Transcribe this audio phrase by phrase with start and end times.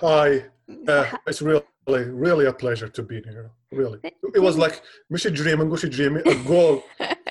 [0.00, 0.28] hi.
[0.88, 1.64] Uh, it's really,
[2.26, 3.50] really a pleasure to be here.
[3.72, 3.98] Really,
[4.38, 6.82] it was like مش dream مش dream a goal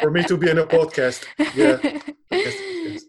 [0.01, 1.21] for me to be in a podcast.
[1.55, 1.77] Yeah.
[2.31, 2.55] Yes,
[2.87, 3.03] yes.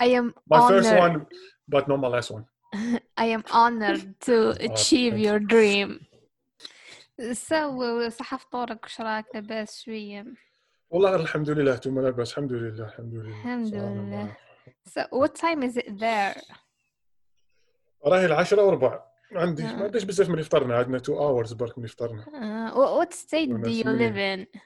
[0.00, 0.84] I am My honored.
[0.84, 1.26] first one,
[1.68, 2.44] but not my last one.
[3.24, 4.36] I am honored to
[4.68, 6.06] achieve thank your dream.
[7.32, 10.24] So صح فطورك وش رايك لاباس شوية؟
[10.90, 14.22] والله الحمد لله ثم لاباس الحمد لله الحمد لله الحمد سبحان لله.
[14.22, 14.36] الله.
[14.88, 16.36] So what time is it there?
[18.06, 19.72] راهي العشرة وربع عندي آه.
[19.76, 23.48] ما عنديش بزاف من فطرنا عندنا 2 hours برك من فطرنا Uh, wh- what state
[23.48, 24.60] do you وناس live in?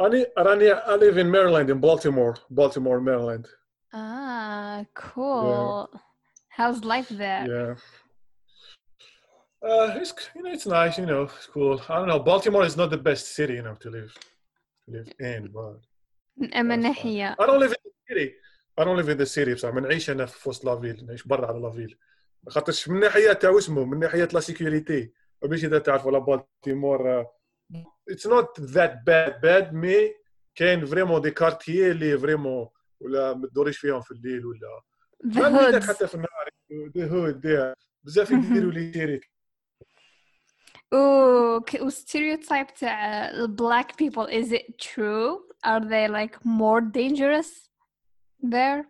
[0.00, 3.46] راني راني I live in Maryland in Baltimore Baltimore Maryland
[3.94, 5.88] Ah, cool.
[6.58, 7.44] How's life there?
[7.52, 7.74] yeah
[9.68, 12.76] uh, it's you know it's nice you know it's cool I don't know Baltimore is
[12.80, 14.12] not the best city you know to live
[14.84, 15.80] to live in but
[16.36, 16.82] من أما That's fine.
[16.82, 18.32] ناحية I don't live in the city
[18.79, 21.27] I don't live in the city بصح ما نعيش أنا في وسط la ville نعيش
[21.27, 21.97] برا على la ville
[22.49, 27.25] خاطرش من ناحية تاع اسمه من ناحية la sécurité باش إذا تعرف ولا بالتيمور
[28.09, 30.13] it's not that bad bad mais
[30.55, 32.67] كاين vraiment des quartiers اللي vraiment
[32.99, 34.81] ولا ما تدوريش فيهم في الليل ولا.
[35.23, 35.79] ما.
[35.79, 39.19] حتى في النهار the hood بزاف يديروا les séries
[40.95, 45.39] Ooh, ك- stereotype تاع black people is it true?
[45.65, 47.66] Are they like more dangerous?
[48.41, 48.87] There?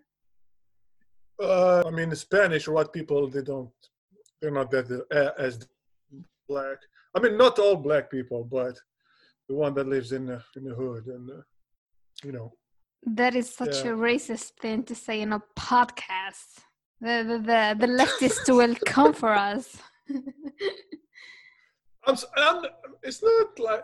[1.42, 3.72] Uh, I mean, Spanish white people they don't
[4.42, 5.68] they're not that uh, as
[6.48, 6.78] black.
[7.16, 8.76] I mean, not all black people, but
[9.50, 11.42] the one that lives in the, in the hood and uh,
[12.24, 12.54] you know.
[13.06, 13.92] That is such Yeah.
[13.92, 16.60] a racist thing to say in a podcast.
[17.00, 19.78] The the the, the leftists will come for us.
[22.06, 22.64] I'm, I'm
[23.04, 23.84] it's not like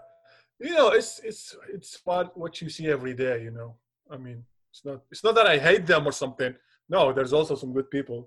[0.59, 3.43] you know it's it's it's what what you see every day.
[3.43, 3.75] You know,
[4.09, 6.54] I mean, it's not it's not that I hate them or something.
[6.88, 8.20] No, there's also some good people.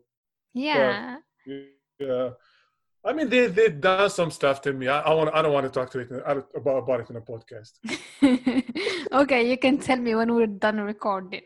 [0.53, 1.17] yeah.
[1.99, 2.29] Yeah.
[3.09, 4.85] I mean, they they done some stuff to me.
[4.87, 5.29] I, I want.
[5.37, 7.73] I don't want to talk to it I don't- about about it in a podcast.
[9.21, 11.45] okay, you can tell me when we're done recording.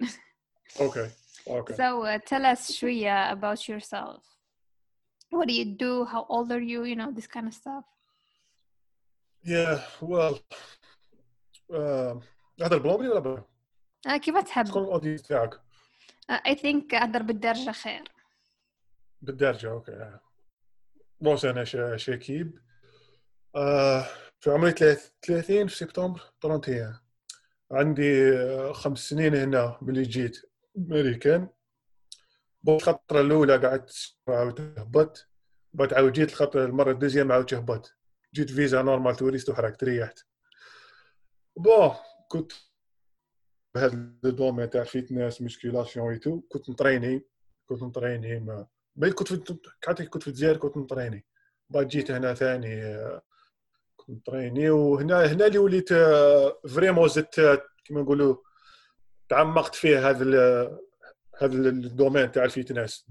[0.88, 1.08] Okay.
[1.48, 1.76] Okay.
[1.76, 4.24] So uh, tell us شوية about yourself.
[5.30, 6.03] What do you do?
[6.06, 6.84] How old are you?
[6.84, 7.86] You know, this kind of stuff.
[9.44, 10.40] Yeah, well,
[11.74, 12.22] um,
[12.62, 13.44] هذا البلومري ولا بلا؟
[14.06, 15.61] آه كيف تحب؟ شكون ال audience تاعك؟
[16.31, 18.05] آه I think أهدر بالدرجة خير.
[19.22, 20.19] بالدرجة okay.
[21.21, 22.59] بوس أنا شا- شاكيب
[23.56, 24.06] آه
[24.41, 26.99] في عمري ثلاث- 30 في سبتمبر 31
[27.72, 30.43] عندي آه، خمس سنين هنا ملي جيت
[30.78, 31.49] أمريكان.
[32.69, 35.28] الخطرة الأولى قعدت عاود هبطت
[35.72, 37.94] بعد عاود جيت الخطرة المرة ال deuxième عاود هبطت
[38.34, 40.19] جيت visa normale touriste وحركت ريحت
[41.56, 41.95] bon
[42.28, 42.53] كنت
[43.75, 47.27] بهذا ال domaine تاع fitness musculation oui tout كنت نطريني
[47.67, 48.67] كنت نطريني ما
[48.97, 51.25] بل كنت في حتى كنت في الجزائر كنت نطريني
[51.71, 52.97] بعد جيت هنا ثاني
[53.97, 58.37] كنت نطريني وهنا هنا اللي وليت آه، vraiment زدت آه، كيما نقولوا
[59.29, 60.81] تعمقت فيه هذا
[61.39, 63.06] هذا ال domaine تاع ال fitness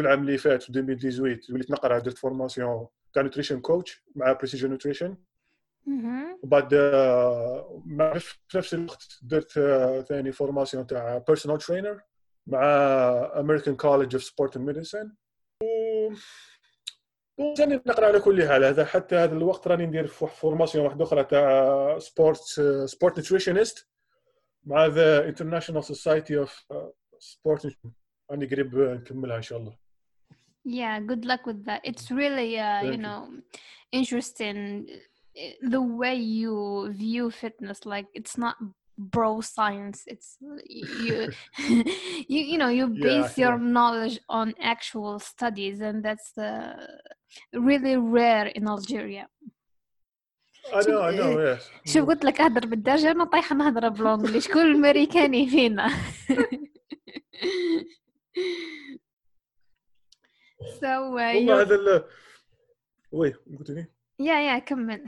[0.00, 5.16] العام اللي فات في 2018 وليت نقرأ درت formation تاع nutrition coach مع Precision Nutrition.
[6.42, 12.00] وبعد آه، مع في نفس الوقت درت آه، ثاني formation تاع personal trainer
[12.46, 12.60] مع
[13.40, 15.12] American College of Sport and Medicine
[17.38, 18.64] وراني نقرأ على كل حال.
[18.64, 22.38] هذا حتى هذا الوقت راني ندير formation واحدة أخرى تاع sport
[22.86, 23.88] سبورت نيوتريشنست
[24.64, 26.66] مع ذا انترناشونال سوسايتي اوف
[27.18, 27.76] سبورت
[28.30, 29.82] راني قريب نكملها إن شاء الله.
[30.64, 31.80] Yeah, good luck with that.
[31.90, 33.20] It's really, uh, you know,
[33.90, 35.11] interesting uh,
[35.73, 36.55] the way you
[36.91, 37.85] view fitness.
[37.85, 38.55] Like, it's not
[38.97, 39.99] bro science.
[40.13, 40.29] It's
[41.05, 41.27] you,
[42.33, 43.71] you, you know, you Yeah, base your yeah.
[43.75, 46.75] knowledge on actual studies, and that's uh,
[47.53, 49.25] really rare in Algeria.
[50.73, 54.61] I know I know yes شوف قلت لك اهدر بالدرجة انا طايحة نهضر بالانجلي شكون
[54.61, 55.87] الامريكاني فينا
[60.79, 61.61] so uh, والله you're...
[61.61, 62.03] هذا ال-
[63.11, 63.85] وي قلت لي
[64.22, 65.04] يا يا كمل.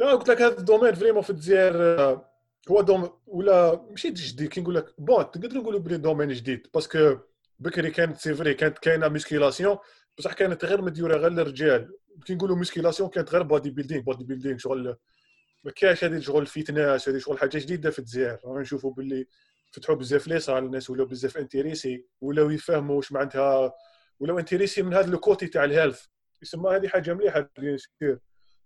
[0.00, 2.30] لا قلت لك هذا ال domaine vraiment في الجزائر آه،
[2.70, 7.02] هو domaine ولا ماشي جديد كي نقول لك bon تقدر نقولوا بلي domaine جديد parce
[7.02, 7.18] que
[7.58, 9.78] بكري كانت c'est vrai كانت كاينة musculation
[10.18, 11.94] بصح كانت غير مديورة غير للرجال.
[12.26, 14.96] كي نقولوا musculation كانت غير bodybuilding bodybuilding شغل
[15.64, 18.38] ما كاينش هذه شغل ال fitness هذه شغل حاجة جديدة في الجزائر.
[18.44, 19.26] رانا نشوفوا باللي
[19.72, 23.74] فتحوا بزاف les salles الناس ولاو بزاف intéressés ولاو يفهموا واش معناتها
[24.20, 26.04] ولاو intéressés من هذا ال côté تاع ال health
[26.42, 27.78] يسمى هذه حاجة مليحة bien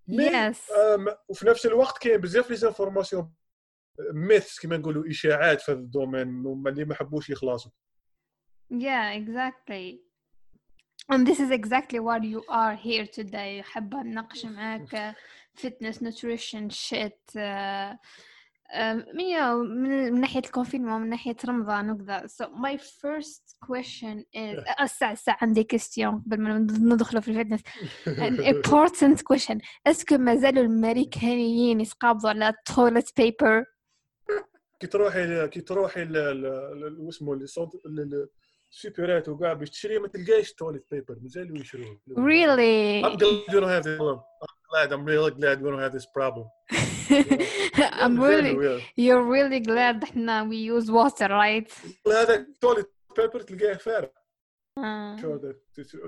[0.08, 0.56] mais yes.
[1.28, 3.32] وفي نفس الوقت كاين بزاف les informations.
[4.12, 7.70] myths كما نقولوا إشاعات في هذا ال domaine هما اللي ما حبوش يخلصوا.
[8.72, 10.00] Yeah exactly.
[11.12, 13.62] And this is exactly what you are here today.
[13.62, 15.14] حابة نناقش معاك
[15.62, 17.96] fitness nutrition shit uh,
[19.14, 22.26] من من ناحية ال confinement من ناحية رمضان وكذا.
[22.26, 27.60] So my first question is الساعة الساعة عندي question قبل ما ندخلوا في ال fitness
[28.26, 29.58] an important question.
[29.86, 33.64] est-ce que مازالوا الامريكانيين يتقابضوا على toilet paper
[34.80, 36.02] كي تروحي كي تروحي
[37.08, 37.34] اسمه
[38.72, 42.00] السوبرات وكاع باش تشري ما تلقايش toilet paper مازالوا يشروه.
[42.08, 43.04] Really?
[43.04, 44.20] I'm glad you don't have this problem.
[44.42, 46.46] I'm glad I'm really glad we don't have this problem.
[48.02, 51.72] I'm really you're really glad إحنا we use water right?
[52.06, 54.08] هذا تواليت بيبر تلقاه فارغ.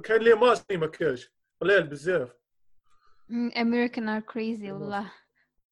[0.05, 1.33] كان les masques ما كاش.
[1.61, 2.29] قليل بزاف.
[3.57, 5.13] American are crazy والله.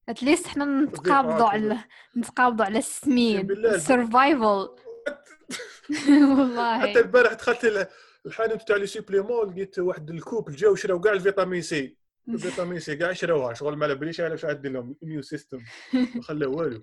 [0.08, 1.78] at least إحنا نتقابضوا على
[2.16, 3.48] نتقابضوا على السمين.
[3.78, 4.42] survival
[6.36, 6.80] والله.
[6.80, 7.88] حتى البارح دخلت
[8.26, 11.96] الحانوت تاع les suppléments لقيت واحد الكوب جاو شراو كاع ال vitamine C.
[12.28, 15.58] ال vitamine C كاع شراوها شغل ما على واش عاد لهم ال immune system
[15.92, 16.80] ما والو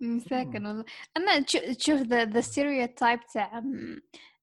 [0.00, 0.84] مساكن والله
[1.16, 1.40] أنا
[1.74, 3.62] تشوف the stereotype تاع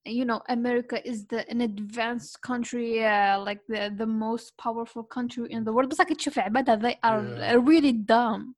[0.08, 5.46] you know america is the an advanced country uh, like the the most powerful country
[5.50, 5.90] in the world.
[5.90, 7.70] بس راك تشوف عبادها they are yeah.
[7.70, 8.54] really dumb.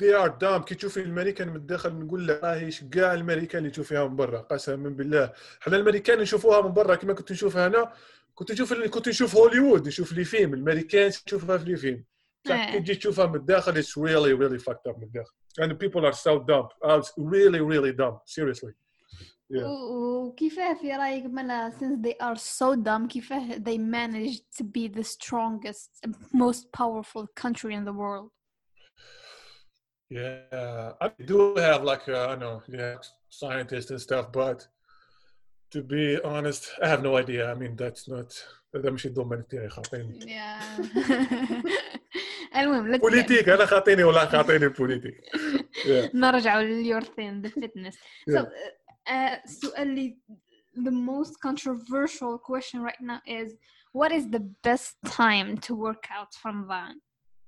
[0.00, 0.64] They are dumb.
[0.64, 4.40] كي تشوفي الامريكان من الداخل نقول لك راهيش كاع الامريكان اللي تشوفيها من برا.
[4.40, 5.32] قسما بالله.
[5.60, 7.92] حنا الامريكان نشوفوها من برا كما كنت نشوفها أنا.
[8.39, 12.05] كنت نشوف كنت نشوف هوليوود نشوف لي فيلم الامريكان تشوفها في لي فيلم
[12.47, 16.05] صح كي تجي تشوفها من الداخل it's really really fucked up من الداخل and people
[16.05, 18.73] are so dumb uh, really really dumb seriously
[19.51, 25.03] وكيفاه في رايك مالا since they are so dumb كيفاه they managed to be the
[25.03, 28.35] strongest most powerful country in the world
[30.09, 32.95] Yeah, I do have like uh, I know yeah
[33.29, 34.67] scientists and stuff, but
[35.70, 37.50] to be honest, I have no idea.
[37.52, 38.32] I mean that's not
[38.74, 40.40] هذا ماشي الدومين تاعي خاطيني.
[42.56, 45.20] المهم بوليتيك أنا خاطيني ولا خاطيني بوليتيك.
[46.14, 47.98] نرجعوا لليور ثين ذا فيتنس.
[49.44, 50.18] السؤال اللي
[50.76, 53.48] the most controversial question right now is
[53.92, 57.00] what is the best time to work out from Ramadan?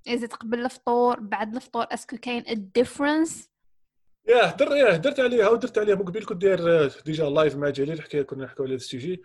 [0.07, 3.51] اذا قبل الفطور بعد الفطور est-ce que كاين ال différence
[4.29, 8.03] يا در يا درت عليها ودرت عليها مو قبل كنت داير déjà live مع جليل
[8.03, 9.23] حكي كنا نحكوا على هذا ال sujet.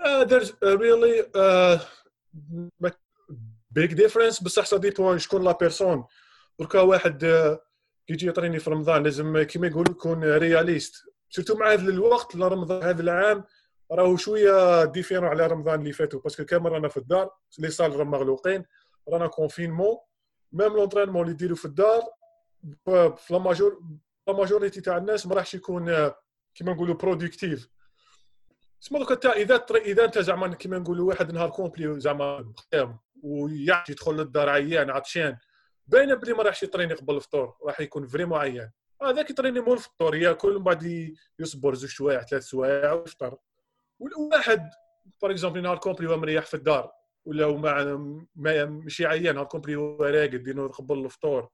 [0.00, 1.26] there's really
[3.70, 6.04] big difference بصح ça dépend شكون la personne
[6.58, 7.24] دركا واحد
[8.06, 10.94] كيجي يـ entraîner في رمضان لازم كيما يقولوا يكون réaliste
[11.30, 13.44] surtout مع هذا الوقت رمضان هذا العام
[13.92, 18.04] راهو شوية différent على رمضان اللي فاتوا parce que كامل رانا في الدار les salles
[18.04, 18.64] مغلوقين
[19.08, 19.96] رانا confinement
[20.52, 22.02] même l'entraînement اللي يديروا في الدار
[23.16, 23.80] في la major
[24.26, 26.10] la majorité تاع الناس ما راحش يكون
[26.54, 27.68] كيما نقولوا productif
[28.80, 34.12] تسمى donc اذا اذا انت زعما كيما نقولوا واحد نهار complet زعما خير ويعطي يدخل
[34.12, 35.36] للدار عيان عطشان
[35.86, 38.70] باينه بلي ما راحش يطريني قبل الفطور راح يكون vraiment عيان
[39.02, 43.36] هذاك يطريني مول الفطور ياكل من بعد يصبر زوج سوايع ثلاث سوايع ويفطر
[43.98, 44.70] والواحد
[45.22, 46.92] par exemple نهار complet هو مريح في الدار
[47.24, 47.52] ولا
[48.36, 51.48] ما ماشي عيان هاد complet هو راقد دينو قبل الفطور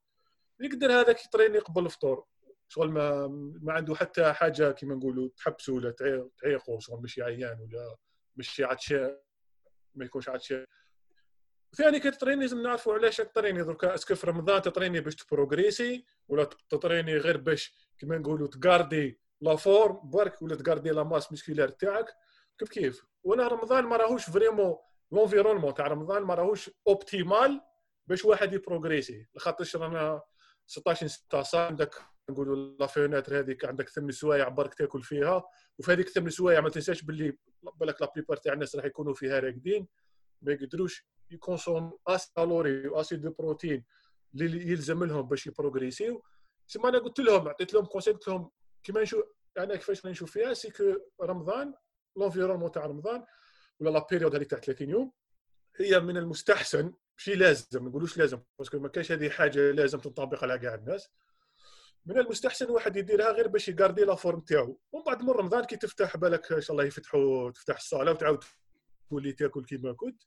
[0.60, 2.24] يقدر هذاك يطريني قبل الفطور
[2.68, 3.26] شغل ما
[3.62, 5.90] ما عنده حتى حاجة كيما نقولوا تحبسوا ولا
[6.38, 7.96] تعيقوا شغل ماشي عيان ولا
[8.36, 9.18] ماشي عطشان
[9.94, 10.66] ما يكونش عطشان
[11.76, 16.44] ثاني كتطريني لازم نعرفوا علاش تطريني دركا est-ce que في رمضان تطريني باش تبروغريسي ولا
[16.44, 22.06] تطريني غير باش كيما نقولوا تقاردي la forme برك ولا تقاردي la masse musculaire تاعك.
[22.58, 24.76] كيف كيف؟ وأنا رمضان ما راهوش vraiment
[25.12, 27.60] l'environnement تاع رمضان ما راهوش optimal
[28.06, 29.26] باش واحد يبروغريسي.
[29.34, 30.22] لخاطرش رانا
[30.66, 31.94] 16 16 عندك
[32.30, 35.44] نقولوا la fenêtre هذيك عندك ثمن سوايع برك تاكل فيها
[35.78, 37.38] وفي هذيك ثمن سوايع ما تنساش باللي
[37.80, 39.86] بالك la plupart تاع الناس راح يكونوا فيها راقدين
[40.42, 43.84] ما يقدروش يـ consomment assez calories و assez de protéines
[44.34, 46.22] اللي يلزم لهم باش يبروغريسيو.
[46.66, 48.50] سما أنا قلت لهم عطيت لهم conseil قلت لهم
[48.82, 49.24] كيما نشوف
[49.58, 50.84] أنا كيفاش نشوف فيها c'est que
[51.22, 51.74] رمضان
[52.16, 53.24] l'environnement تاع رمضان
[53.80, 55.12] ولا la période هذيك تاع 30 يوم
[55.76, 59.98] هي من المستحسن ماشي لازم ما نقولوش لازم parce que ما كاينش هذه حاجة لازم
[59.98, 61.08] تنطبق على كاع الناس.
[62.06, 64.80] من المستحسن واحد يديرها غير باش يقاردي la forme تاعو.
[64.92, 68.44] ومن بعد من رمضان كي تفتح بالك إن شاء الله يفتحوا تفتح الصالة وتعاود
[69.10, 70.22] تولي تاكل كيما كنت.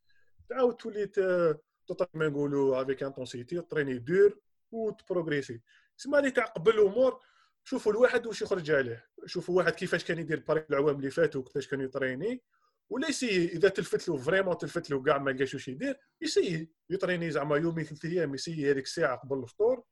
[0.50, 4.40] تعاود تولي كما نقولوا avec intensité t'entraîner dur
[4.72, 5.62] وتبروغريسي
[5.98, 7.20] تسمى اللي قبل الأمور
[7.64, 9.06] شوفوا الواحد واش يخرج عليه.
[9.26, 12.44] شوفوا واحد كيفاش كان يدير باري العوام اللي فاتوا كيفاش كان يطريني
[12.90, 17.32] ولا يسي إذا تلفت له vraiment تلفت له كاع ما لقاش واش يدير يسي يطريني
[17.32, 19.84] زعما يومين ثلاث أيام يسي هذيك الساعة قبل الفطور.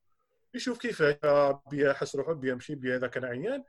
[0.57, 1.15] يشوف كيفاش
[1.71, 3.63] بيا حس روحه بيا مشي بيا إذا كان عيان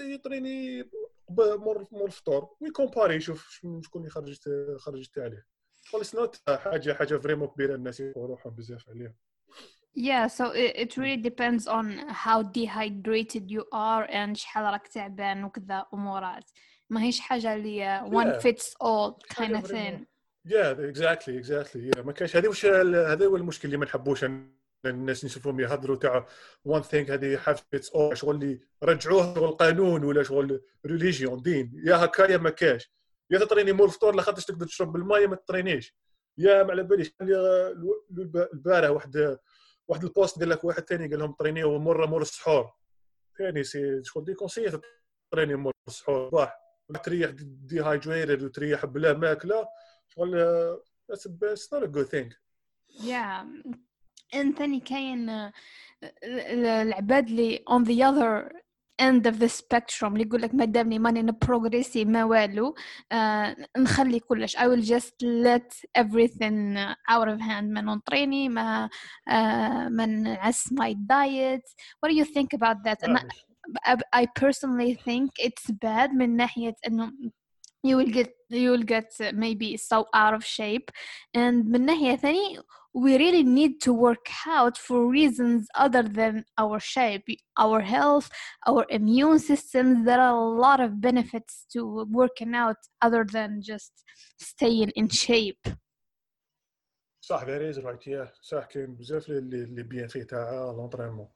[0.00, 0.90] يطريني
[1.30, 5.46] مور مور الفطور ويكومباري يشوف شكون اللي خرجت خرجت عليه.
[5.86, 9.14] خلص نوت حاجة حاجة vraiment كبيرة الناس روحهم بزاف عليها.
[9.98, 11.86] Yeah, so it, it really depends on
[12.24, 16.50] how dehydrated you are and شحال راك تعبان وكذا أمورات.
[16.90, 18.42] ما هيش حاجة اللي one Yeah.
[18.42, 20.04] fits all kind of thing.
[20.44, 24.24] yeah exactly exactly ما كانش هذه وش هذا هو المشكل اللي ما نحبوش
[24.86, 26.26] الناس نشوفهم يهضروا تاع
[26.64, 31.82] one thing هذه fits all شغل اللي رجعوه شغل قانون ولا شغل religion دين.
[31.84, 32.92] يا هكا يا ما كاش.
[33.30, 35.96] يا تطريني مور الفطور لا خاطرش تقدر تشرب بالماء يا ما تطرينيش.
[36.38, 37.12] يا ما على باليش.
[37.20, 39.38] البارح واحد
[39.88, 42.72] واحد ال post قال لك واحد ثاني قال لهم طرينيو مرة مور السحور
[43.38, 44.80] ثاني c'est شغل déconseillé
[45.30, 46.60] تطريني مور السحور صباح
[47.04, 49.68] تريح dehydrated وتريح بلا ماكلة.
[50.08, 50.36] شغل
[51.10, 52.34] it's not a good
[52.90, 53.44] yeah.
[54.35, 55.53] and ثاني كاين آه،
[56.23, 58.51] ال- العباد اللي on the other
[59.01, 62.75] end of the spectrum اللي يقول لك ما دامني ماني نبروغريسي ما والو
[63.11, 66.77] آه نخلي كلش I will just let everything
[67.09, 68.89] out of hand ما نطريني ما
[69.27, 71.63] آه ما نعس my diet
[72.05, 73.27] what do you think about that أنا
[74.15, 77.11] I personally think it's bad من ناحية إنه
[77.87, 80.91] you will get you will get maybe so out of shape
[81.33, 82.61] and من ناحية ثانية
[82.97, 87.27] we really need to work out for reasons other than our shape
[87.59, 88.29] our health
[88.69, 93.91] our immune systems there are a lot of benefits to working out other than just
[94.39, 95.67] staying in shape
[97.21, 101.27] صح ذير از رايت يا صح كاين بزاف اللي اللي بيان فيه تاع لونطرينمون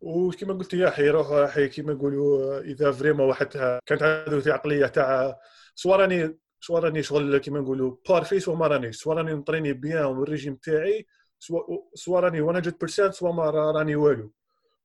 [0.00, 3.46] وكما قلت يا حي روح حي كما نقولوا اذا فريمون واحد
[3.86, 5.38] كانت عنده عقليه تاع
[5.74, 8.95] سوا راني سوا راني شغل كما نقولوا parfait soit ما رانيش.
[8.97, 11.05] soit راني نطريني bien وال régime تاعي
[11.39, 11.61] سوا
[11.93, 14.31] سوا راني 100% soit ما راني والو.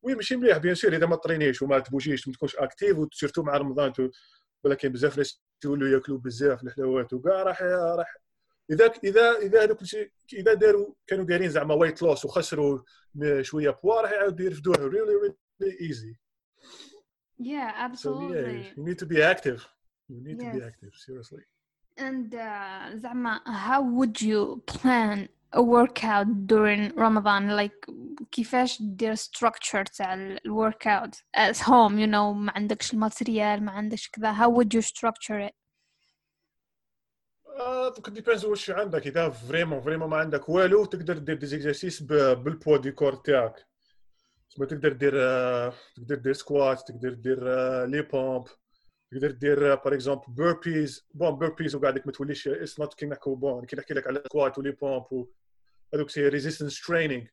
[0.02, 3.42] oui ماشي مليح bien sûr إذا ما ترينيش وما تبوجيش ما تكونش active و surtout
[3.42, 3.92] مع رمضان
[4.64, 8.16] ولا كاين بزاف ناس يولوا ياكلوا بزاف الحلويات وكاع راح راح.
[8.70, 9.78] إذا اذا إذا هذوك
[10.32, 12.78] إذا داروا كانوا دايرين زعما weight loss وخسروا
[13.40, 16.16] شوية بوا راح يعاودوا يرفدوها really really easy
[17.42, 18.72] yeah so yeah absolutely.
[18.76, 19.60] you need to be active.
[20.10, 20.68] You need to be Yes.
[20.70, 21.44] active seriously.
[22.02, 27.48] And uh, زعما how would you plan a workout during Ramadan?
[27.56, 27.90] Like
[28.32, 33.72] كيفاش دير structure تاع ال workout at home you know ما عندكش ال matériel ما
[33.72, 35.54] عندكش كذا how would you structure it?
[37.60, 39.06] آه دوك depends واش عندك.
[39.06, 43.66] إذا vraiment vraiment ما عندك والو تقدر دير des exercices بال poids du corps تاعك.
[44.50, 48.44] تسمى تقدر دير آه، تقدر دير squat تقدر دير آه، les pompes
[49.12, 53.64] تقدر دير par exemple burpees bon burpees وقاعدك ما توليش it's not كي نحكوا bon
[53.64, 55.26] كي نحكي لك على squat و les pompes
[55.94, 57.28] هذوك c'est resistance training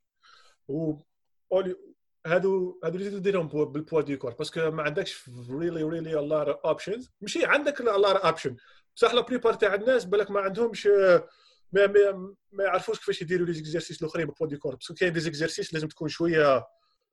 [0.68, 0.94] و
[2.26, 6.20] هادو هادو اللي تديرهم بو- بال poids du corps parce que ما عندكش really really
[6.20, 8.56] a lot of options ماشي عندك a lot of options
[8.96, 10.88] بصح la plupart تاع الناس بالك ما عندهمش
[11.74, 14.94] ما ما, ما يعرفوش كيفاش يديروا les exercices الأخرين بال poids du corps parce que
[14.94, 16.66] كاين des exercices لازم تكون شوية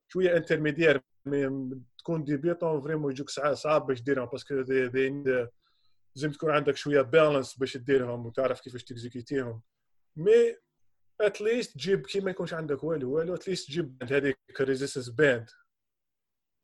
[0.07, 4.53] شوية intermédiaire mais- تكون débutant vraiment يجوك صعاب باش ديرهم parce que
[6.15, 9.61] لازم تكون عندك شوية balance باش ديرهم وتعرف كيفاش تكزيكيتيهم
[10.15, 10.55] mais
[11.21, 15.49] at least تجيب كي ما يكونش عندك والو والو at least تجيب هذيك resistance band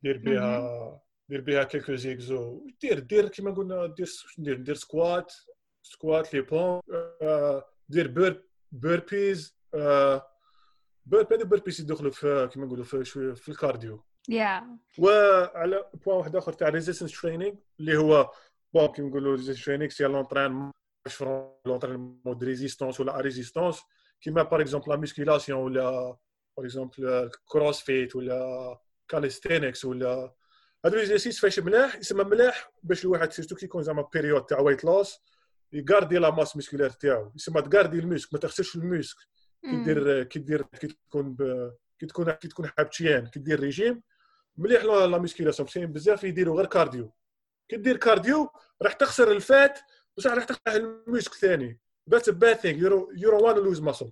[0.02, 4.08] دير بها دير بها quelques exos دير دير كيما قلنا دير
[4.38, 5.32] دير دير squat
[5.82, 6.80] squat les bon
[7.22, 9.56] آه، دير bur burpees
[11.06, 14.04] bur هذو burpees يدخلوا في كيما نقولوا في شوية في ال cardio.
[14.30, 14.62] Yeah.
[14.98, 18.30] وعلى point واحد آخر تاع resistance training اللي هو
[18.74, 20.70] bon كيما نقولوا resistance training c'est l'entraîn-
[21.66, 23.80] l'entraînement de résistance ولا résistance
[24.20, 26.16] كيما par exemple la musculation ولا
[26.56, 30.34] par exemple CrossFit ولا calisthenics ولا
[30.84, 34.60] هادو les exercices فاش ملاح يسمى ملاح باش الواحد surtout كي يكون زعما période تاع
[34.60, 35.18] weight loss
[35.72, 39.16] يغاردي la masse musculaire تاعو يسمى تغاردي ال muscle ما تخسرش ال muscle
[39.64, 39.84] كي Mm.
[39.84, 41.70] دير كي دير كي تكون ب...
[41.98, 44.02] كي تكون كي تكون حابتيان كي دير ريجيم.
[44.56, 47.12] مليح la la musculation كاين بزاف يديروا غير cardio.
[47.68, 48.48] كي دير cardio
[48.82, 49.78] راح تخسر ال fat
[50.16, 51.80] بصح راح تخسر ال muscle ثاني.
[52.10, 52.76] That's a bad thing.
[52.82, 54.10] You don't you don't want to lose muscle.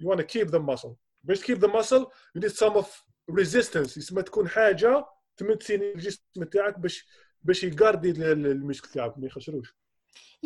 [0.00, 0.94] You want to keep the muscle.
[1.24, 2.04] باش keep the muscle
[2.36, 2.86] you need some of
[3.30, 3.96] resistance.
[3.98, 7.06] يسمى تكون حاجة تمتسين الجسم تاعك باش
[7.42, 9.74] باش يقاردي ال- ال- الميسك تاعك ما يخسروش.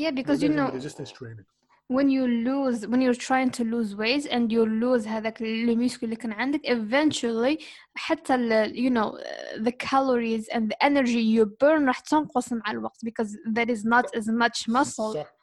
[0.01, 1.45] Yeah because you know resistance training.
[1.90, 6.16] when you lose when you're trying to lose weight and you lose هذاك الميسكل اللي
[6.16, 7.64] كان عندك eventually
[7.96, 9.18] حتى ال you know
[9.64, 14.06] the calories and the energy you burn راح تنقص مع الوقت because there is not
[14.20, 15.34] as much muscle صح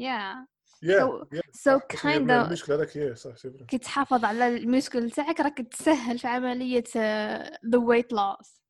[0.00, 0.34] yeah
[0.82, 1.40] yeah, So- yeah.
[1.52, 2.02] so صح.
[2.02, 6.18] kind of المشكل هذاك yeah صح سي فري كي تحافظ على الميسكل تاعك راك تسهل
[6.18, 8.60] في عملية uh, the weight loss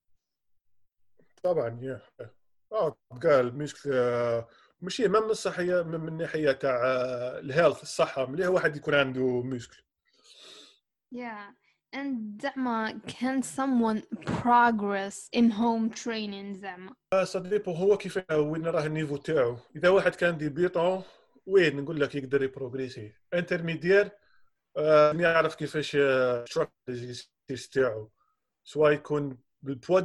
[1.42, 2.24] طبعا yeah
[2.72, 4.48] اه قال مشكل آه،
[4.85, 9.83] ماشي ما من الصحية من الناحيه تاع آه، الهيلث الصحة مليح واحد يكون عنده مشكل.
[11.15, 11.53] Yeah.
[11.95, 19.17] And زعما can someone progress in home training زعما؟ صديقه هو كيف وين راه النيفو
[19.17, 19.57] تاعو.
[19.75, 21.03] إذا واحد كان ديبيطون
[21.45, 23.13] وين؟ نقول لك يقدر يبروغريسي.
[23.33, 24.11] انترميدير
[24.77, 28.11] آه يعرف كيفاش الستراكشرز تاعو.
[28.63, 29.99] سواء يكون بال poids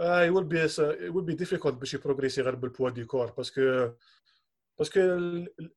[0.00, 0.68] du corps آه it will be
[1.00, 3.90] it will be difficult باش يبروغريسي غير بال poids du corps parce que
[4.78, 5.00] parce que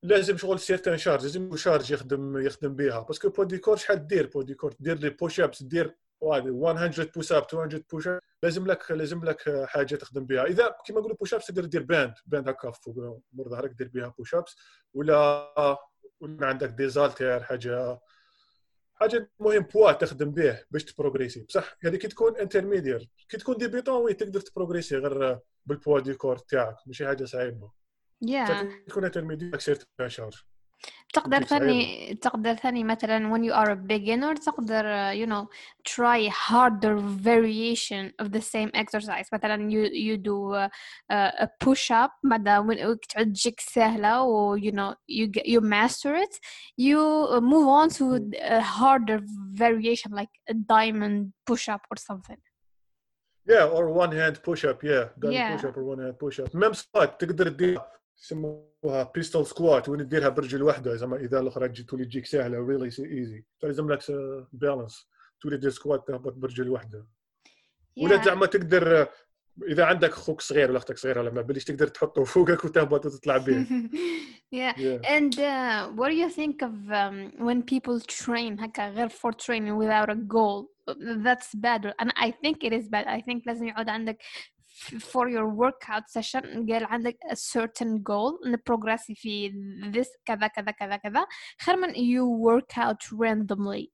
[0.04, 4.08] لازم شغل certaine charge لازم charge يخدم يخدم بها parce que poids du corps شحال
[4.08, 8.20] دير؟ poids du corps دير les push ups دير 100 push up 200 push up
[8.44, 12.14] لازم لك لازم لك حاجة تخدم بها إذا كيما نقولوا push ups تقدر دير band
[12.26, 14.56] band هكا فوق مور ظهرك دير بها push ups
[14.94, 15.54] ولا
[16.22, 18.00] ولا عندك des haltères حاجة
[18.96, 24.02] حاجة مهم بوا تخدم به باش تبروغريسي بصح؟ هذه كي تكون intermédiaire كي تكون débutant
[24.02, 27.72] oui تقدر تبروغريسي غير بال poids du corps تاعك ماشي حاجة صعيبة.
[28.26, 28.66] Yeah.
[28.88, 30.44] تكون intermédiaire certaine charge.
[31.15, 35.47] تقدر ممكن ثاني تقدر ثاني مثلا when you are a beginner تقدر uh, you know
[35.89, 40.69] try harder variation of the same exercise مثلا you you do uh,
[41.13, 45.61] uh, a push up بعد when تعود تجيك سهلة و you know you get, you
[45.61, 46.35] master it
[46.77, 48.05] you uh, move on to
[48.41, 49.21] a harder
[49.55, 52.41] variation like a diamond push up or something
[53.55, 55.05] Yeah, or one hand push up, yeah.
[55.23, 55.51] Gun Yeah.
[55.53, 56.55] push up or one hand push up.
[56.55, 57.81] ميم سكوات تقدر تدير
[58.22, 63.44] يسموها pistol squat وين تديرها برجل واحدة زعما إذا الأخرى تولي تجيك سهلة really easy
[63.62, 64.04] فلازم لك
[64.54, 65.08] balance
[65.42, 67.08] تولي تدير squat تهبط برجل واحدة
[67.98, 68.24] ولا.
[68.24, 69.08] زعما تقدر
[69.68, 73.66] إذا عندك أخوك صغير ولا أختك صغيرة لما بليش تقدر تحطه فوقك وتهبط وتطلع به
[74.54, 75.00] yeah Yeah.
[75.18, 79.78] And uh, what do you think of um, when people train هكا غير for training
[79.78, 80.70] without a goal?
[81.28, 81.94] That's bad.
[82.00, 83.08] And I think it is bad.
[83.08, 84.18] I think لازم يعود عندك
[85.00, 89.50] for your workout session قال عندك a certain goal progressي في
[89.96, 91.26] this كذا كذا كذا كذا.
[91.62, 93.90] خير من you work out randomly.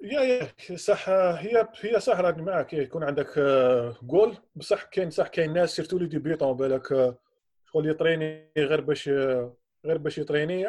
[0.00, 3.38] يا يا صح هي هي صح راني معك إيه، يكون عندك
[4.02, 7.18] جول بصح كاين صح كاين ناس سيرتو لي ديبيطون بالك آه،
[7.72, 10.66] شغل يطريني غير باش آه، غير باش يطريني.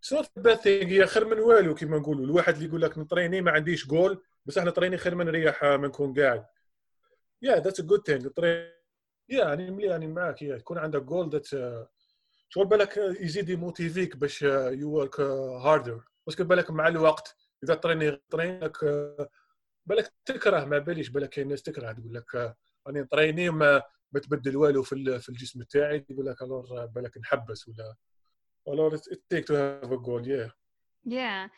[0.00, 3.50] it's not bad هي خير من والو كيما نقولوا الواحد اللي يقول لك نطريني ما
[3.50, 6.44] عنديش جول بصح نطريني خير من نريح آه، ما نكون قاعد.
[7.42, 8.28] yeah that's a good thing
[9.28, 11.46] yeah يعني ملي يعني معك يا يكون عندك goal that
[12.48, 17.74] شغل بالك آه، يزيد يموتيفيك باش you work harder parce que بالك مع الوقت؟ إذا
[17.74, 19.28] طريني طرينك آه،
[19.86, 24.20] بالك تكره ما باليش بالك كاين ناس تكره تقول لك آه، راني نطريني ما ما
[24.20, 27.94] تبدل والو في في الجسم تاعي يقول لك alors بالك نحبس ولا
[28.68, 28.96] alors
[29.28, 30.52] تيك to have a goal yeah
[31.04, 31.50] Yeah.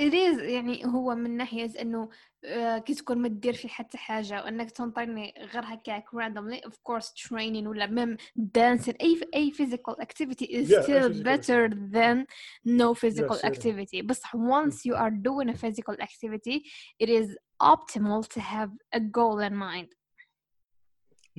[0.00, 2.08] It is يعني هو من ناحية انه
[2.44, 7.06] آه، كي تكون ما تدير في حتى حاجة وانك تنطرني غير هكاك randomly of course
[7.26, 12.26] training ولا ميم dancing اي اي physical activity is Yeah, still physical better than
[12.64, 13.56] no physical certainly.
[13.56, 16.62] activity بس once you are doing a physical activity
[17.02, 19.88] it is optimal to have a goal in mind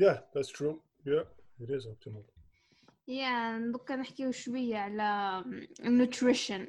[0.06, 0.76] Yeah, that's true.
[1.06, 1.26] Yeah,
[1.64, 2.24] it is optimal.
[3.08, 5.44] yeah دوكا نحكيو شوية على
[5.84, 6.68] nutrition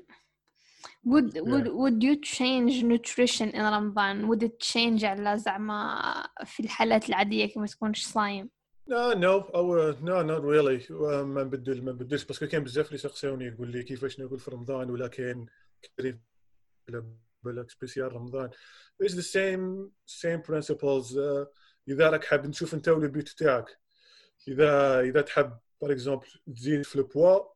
[1.05, 6.01] Would would would you change nutrition in Ramadan would it change على زعما
[6.45, 8.49] في الحالات العادية كي ما تكونش صايم
[8.87, 10.91] No, no, oh no, not really.
[10.91, 14.51] ما نبدل ما نبدلش parce que كاين بزاف اللي يسقسوني يقول لي كيفاش ناكل في
[14.51, 15.45] رمضان ولا كاين
[17.43, 18.49] بالك spécial رمضان.
[19.03, 21.17] It's the same same principles.
[21.17, 21.51] آه،
[21.87, 23.79] إذا راك حاب نشوف أنت وال but تاعك.
[24.47, 27.54] إذا إذا تحب par exemple تزيد في البوا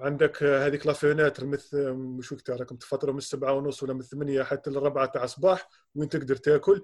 [0.00, 4.42] عندك هذيك la fenêtre مثل مش وقتها راكم تفطروا من السبعة ونص ولا من الثمانية
[4.42, 6.82] حتى الربعة تاع الصباح وين تقدر تاكل.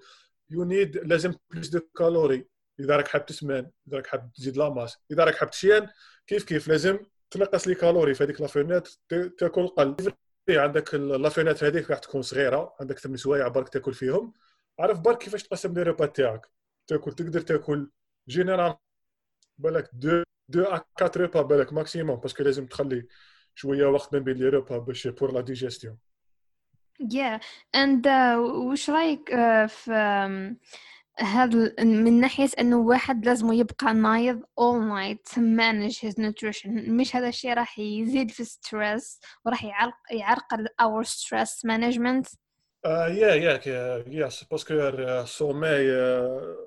[0.51, 2.47] you need لازم plus de calories
[2.81, 5.89] إذا راك حاب تسمان إذا راك حاب تزيد la masse إذا راك حاب تشيان
[6.27, 6.99] كيف كيف؟ لازم
[7.31, 8.89] تنقص les calories في هذيك la fenêtre
[9.39, 9.97] تاكل قل.
[10.49, 14.33] عندك la fenêtre هذيك راح تكون صغيرة عندك ثمان سوايع برك تاكل فيهم.
[14.79, 16.47] عرف برك كيفاش تقسم les repas تاعك.
[16.87, 17.91] تاكل تقدر تاكل
[18.29, 18.75] général
[19.59, 23.07] بالك deux deux à 4 repas بالك maximum parce que لازم تخلي
[23.55, 25.99] شوية وقت بين بين les repas باش pour la digestion
[27.03, 27.39] yeah.
[27.77, 30.57] And uh, وش رأيك uh, في
[31.19, 36.69] هذا من ناحية إنه واحد لازم يبقى نايض all night to manage his nutrition.
[36.89, 42.37] مش هذا الشيء راح يزيد في stress وراح يعرق يعرقل our stress management
[42.85, 43.67] آه yeah ياك
[44.07, 45.87] yes parce que ال sommeil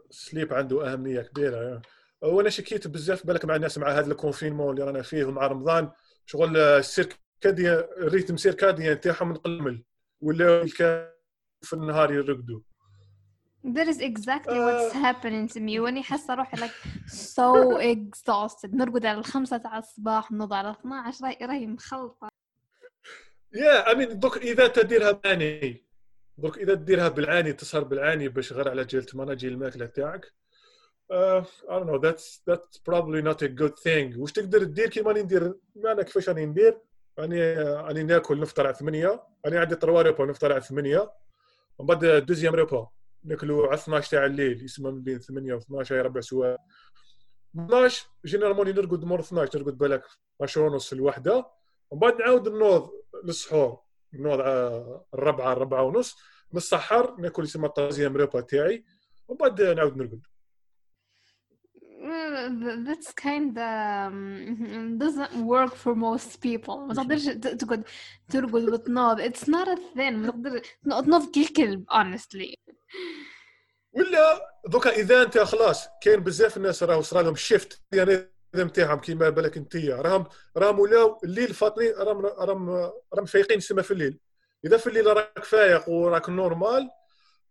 [0.09, 1.81] sleep عنده أهمية كبيرة
[2.21, 5.91] وأنا شكيت بزاف بالك مع الناس مع هذا ال confinement اللي رانا فيه ومع رمضان.
[6.25, 9.84] شغل ال circadien ال rythme circadien تاعهم نقلمل
[10.21, 10.65] ولا
[11.62, 12.60] في النهار يرقدوا
[13.65, 15.03] That is exactly what's آه.
[15.12, 15.79] happening to me.
[15.79, 16.73] وأني حاسة روحي like
[17.10, 18.73] so exhausted.
[18.73, 22.29] نرقد على الخمسة على الصباح نوض على 12 راهي راهي مخلطة.
[23.53, 25.86] yeah I mean دوك إذا تديرها بالعاني
[26.38, 30.34] دوك إذا تديرها بالعاني تسهر بالعاني باش غير على جيل تمانجي الماكلة تاعك.
[31.11, 34.17] Uh, I don't know that's that's probably not a good thing.
[34.17, 36.77] واش تقدر دير كيما راني ندير ما أنا كيفاش راني ندير
[37.19, 41.11] راني راني ناكل نفطر على 8 راني عندي trois repas نفطر على 8
[41.77, 42.85] ومن بعد deuxième repas
[43.23, 46.57] ناكلو على 12 تاع الليل يسمى من بين 8 و 12 هي ربع سوايع.
[47.55, 50.03] 12 généralement نرقد مور 12 نرقد بالك
[50.41, 51.45] 10 ونص الوحدة.
[51.91, 52.89] ومن بعد نعاود نوض
[53.23, 53.79] للسحور
[54.13, 56.17] نوض على الربعة الربعة ونص.
[56.53, 58.85] نسحر ناكل يسمى الطازيام ريبا تاعي.
[59.27, 60.21] ومن بعد نعاود نرقد.
[62.88, 66.77] That's kind of um, doesn't work for most people.
[66.77, 67.84] ما تقدرش تقعد
[68.29, 70.13] ترقد وتنوض it's not a thing.
[70.13, 72.55] ما تقدر تنوض كي الكلب honestly.
[73.91, 79.29] ولا دوكا إذا أنت خلاص كاين بزاف الناس راهو صرا لهم شيفت يعني نتاعهم كيما
[79.29, 79.75] بالك أنت.
[79.75, 80.25] راهم
[80.58, 82.69] راهم ولاو الليل فاطنين راهم راهم
[83.13, 84.19] راهم فايقين يسمى في الليل.
[84.65, 86.89] إذا في الليل راك فايق وراك normal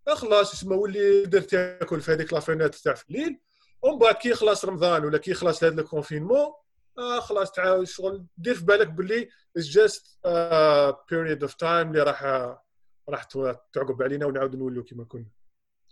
[0.08, 3.40] خلاص يسمى ولي تقدر تاكل في هذيك la fenêtre تاع في الليل.
[3.82, 6.52] ومن بعد كي يخلص رمضان ولا كي يخلص هذا ال confinement
[6.98, 8.26] آه خلاص تعاود شغل.
[8.36, 10.18] دير في بالك باللي it's just
[11.10, 12.22] period of time اللي راح
[13.08, 13.24] راح
[13.72, 15.26] تعقب علينا ونعاود نولوا كيما كنا.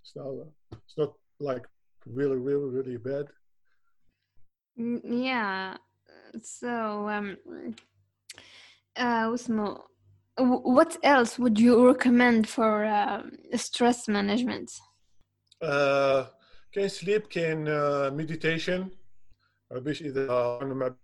[0.03, 0.27] It's not,
[0.73, 1.67] it's not like
[2.07, 3.27] really, really, really bad.
[4.79, 5.77] Mm, yeah.
[6.43, 7.37] So um
[8.99, 9.97] uh واسمه
[10.39, 13.23] what else would you recommend for uh,
[13.55, 14.71] stress management?
[15.63, 16.27] Uh,
[16.77, 18.89] كاين sleep كاين uh, meditation
[19.71, 20.27] باش إذا
[20.63, 20.95] مع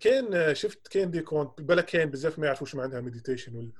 [0.00, 3.72] كاين uh, شفت كاين des comptes بالك كاين بزاف ما يعرفوش معناها meditation ولا.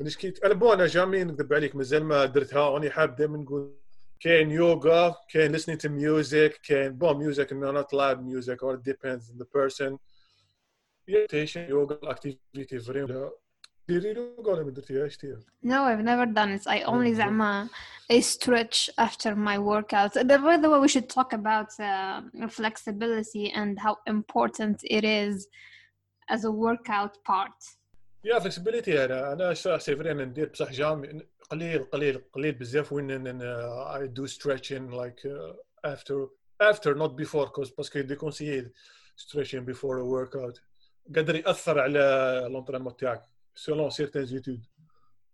[0.00, 3.76] علاش كي أنا بون أنا جامي نكذب عليك مازال ما درتها واني حاب دائما نقول
[4.20, 9.30] كاين يوغا كاين listening to music كاين بون no not loud music or it depends
[9.30, 9.98] on the person.
[11.08, 11.70] Meditation
[12.78, 13.30] فريم
[13.87, 16.63] ديري يوغا ولا ما درتيهاش تيها No, I've never done it.
[16.67, 17.17] I only Mhm.
[17.17, 17.67] زعما
[18.13, 20.13] I stretch after my workout.
[20.13, 25.35] The- By the way, we should talk about uh, flexibility and how important it is
[26.35, 27.77] as a workout part.
[28.23, 34.07] يا فلكسبيليتي انا انا سيفري انا ندير بصح جام قليل قليل قليل بزاف وين اي
[34.07, 36.27] دو stretching like uh, after
[36.71, 38.71] after not before cause باسكو دي كونسيي
[39.21, 40.59] stretching before a workout
[41.15, 41.99] قادر ياثر على
[42.51, 43.21] لونترينمون تاعك
[43.55, 44.65] سولون سيرتان زيتود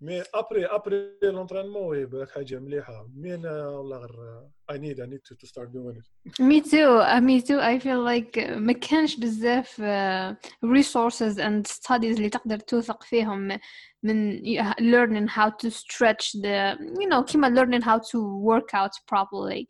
[0.02, 5.06] مي ابري ابري لونترينمون وي بالك حاجه مليحه مي انا والله غير I need I
[5.08, 6.08] need to, to start doing it
[6.52, 6.92] Me too.
[7.12, 7.60] Uh, me too.
[7.72, 13.60] I feel like uh, ما كانش بزاف uh, resources and studies اللي تقدر توثق فيهم
[14.04, 18.20] من y- learning how to stretch the you know كيما learning how to
[18.52, 19.66] work out properly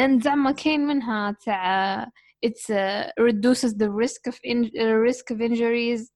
[0.00, 2.04] and زعما كاين منها تاع
[2.46, 6.10] it uh, reduces the risk of in, uh, risk of injuries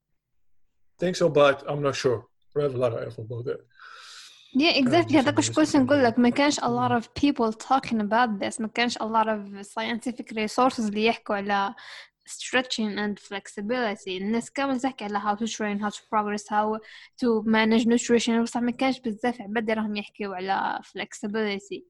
[1.01, 2.19] think so but I'm not sure
[2.57, 3.59] I have a lot of info about that
[4.55, 5.17] Yeah, exactly.
[5.17, 6.65] هذاك واش كنت نقول لك ما كانش a Mm.
[6.65, 11.35] lot of people talking about this ما كانش a lot of scientific resources اللي يحكوا
[11.35, 11.73] على
[12.29, 16.79] stretching and flexibility الناس كامل تحكي على how to train how to progress how
[17.21, 21.81] to manage nutrition بصح ما كانش بزاف عباد راهم يحكيوا على flexibility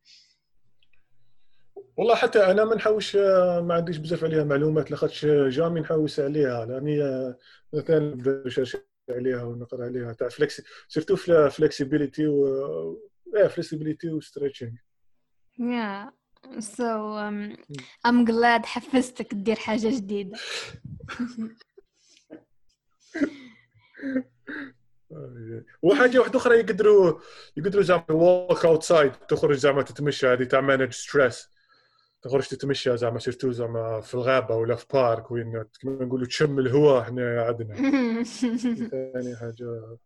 [1.98, 6.65] والله حتى أنا ما نحوش آه، ما عنديش بزاف عليها معلومات لاخاطش jamais نحوس عليها
[6.65, 7.38] لاني آه،
[7.74, 8.15] مثلا
[9.12, 11.15] عليها ونقرا عليها تاع flexi surtout
[11.50, 12.45] flexibility و
[13.36, 14.78] إيه flexibility و stretching
[15.60, 16.10] yeah
[16.60, 17.56] so um,
[18.06, 20.38] I'm glad حفزتك تدير حاجة جديدة.
[25.82, 27.19] وحاجة واحدة أخرى يقدروا
[27.58, 31.50] يقدروا زعما walk outside تخرج زعما تتمشى هذه تاع manage stress
[32.22, 37.10] تخرج تتمشى زعما surtout زعما في الغابة ولا في parc وين كما نقولوا تشم الهواء
[37.10, 37.76] هنا عندنا.
[38.90, 39.98] ثاني حاجة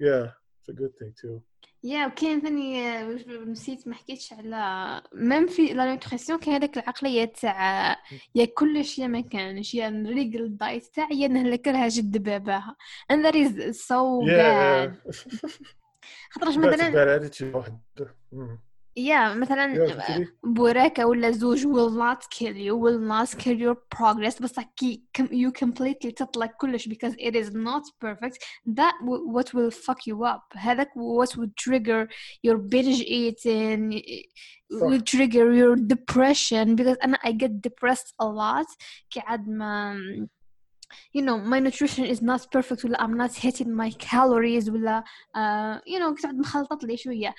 [0.00, 1.38] yeah it's a good thing to
[1.84, 3.04] yeah وكاين ثاني آه،
[3.44, 7.96] نسيت ما حكيتش على même في la nutrition كاين هذاك العقلية تاع
[8.34, 12.76] يا كلش يا ما كانش يا نريق ال diet تاعي يا نهلكلها جد باباها.
[13.12, 14.90] And that is so bad.
[16.30, 17.30] خاطرش مثلا
[18.97, 19.05] مثلا attitude واحد مم.
[19.05, 23.75] يا مثلا يا تدري؟ بوراكة ولا زوج will not kill you will not kill your
[23.97, 28.37] progress بس كي com- you completely تطلق كلش because it is not perfect
[28.79, 32.07] that w- what will fuck you up هذاك what would trigger
[32.47, 34.01] your binge eating
[34.73, 34.87] صح.
[34.87, 38.67] will trigger your depression because أنا I get depressed a lot
[39.09, 39.97] كي عاد ما
[41.13, 45.03] you know my nutrition is not perfect ولا I'm not hitting my calories ولا
[45.35, 47.35] uh, you know تقعد مخلطط لي شوية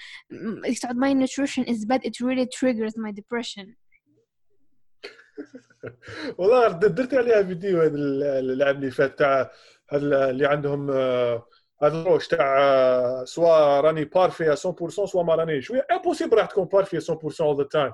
[0.83, 3.75] تقعد my nutrition is bad it really triggers my depression
[6.39, 9.51] والله درت عليها فيديو هذا اللعب اللي فات تاع
[9.93, 11.47] اللي عندهم آه،
[11.83, 17.01] هذا الروش تاع آه، سوا راني بارفي 100% سوا ما رانيش امبوسيبل راح تكون بارفي
[17.01, 17.93] 100% all the time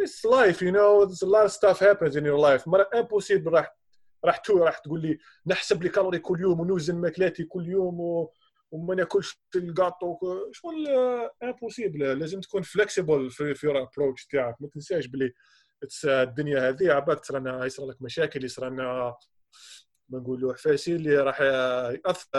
[0.00, 3.52] it's life you know there's a lot of stuff happens in your life مرة امبوسيبل
[3.52, 3.76] راح
[4.25, 8.33] راح tout راح تقول لي نحسب les calories كل يوم ونوزن ماكلاتي كل يوم و...
[8.71, 10.17] وما ناكلش الكاطو
[10.51, 10.87] شغل
[11.43, 14.55] impossible لازم تكون flexible في في الـ approach تاعك.
[14.61, 15.33] ما تنساش بلي
[16.05, 19.15] الدنيا هذه عباك ترانا يصير لك مشاكل يصير لنا
[20.09, 22.29] ما نقولوا حفاسي اللي راح يأثر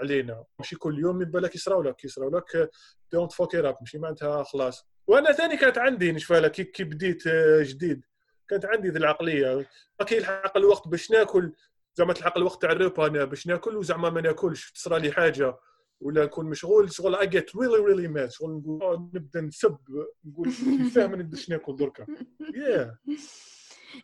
[0.00, 0.44] علينا.
[0.58, 2.70] ماشي كل يوم يبان لك يصراو لك يصراو لك
[3.12, 4.86] دونت فوك اب ماشي معناتها خلاص.
[5.06, 7.28] وأنا ثاني كانت عندي نشفى كي بديت
[7.60, 8.04] جديد.
[8.48, 9.66] كانت عندي ذي العقلية
[10.00, 11.52] ما كيلحق الوقت باش ناكل
[11.94, 15.56] زعما تلحق الوقت تاع الروبا أنا باش ناكل وزعما ما ناكلش تصرى لي حاجة
[16.00, 19.76] ولا نكون مشغول شغل اي جيت ريلي ريلي ماد شغل نقول نبدأ نسب
[20.24, 22.06] نقول كيفاه ما نقدرش ناكل دركا
[22.42, 22.90] yeah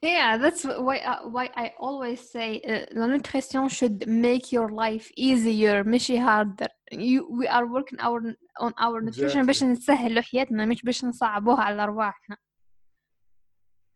[0.01, 5.11] Yeah, that's why uh, why I always say uh, the nutrition should make your life
[5.17, 6.69] easier ماشي harder.
[6.93, 8.21] You, we are working our
[8.61, 9.47] on our nutrition exactly.
[9.47, 12.37] باش نسهلوا حياتنا مش باش نصعبوها على أرواحنا.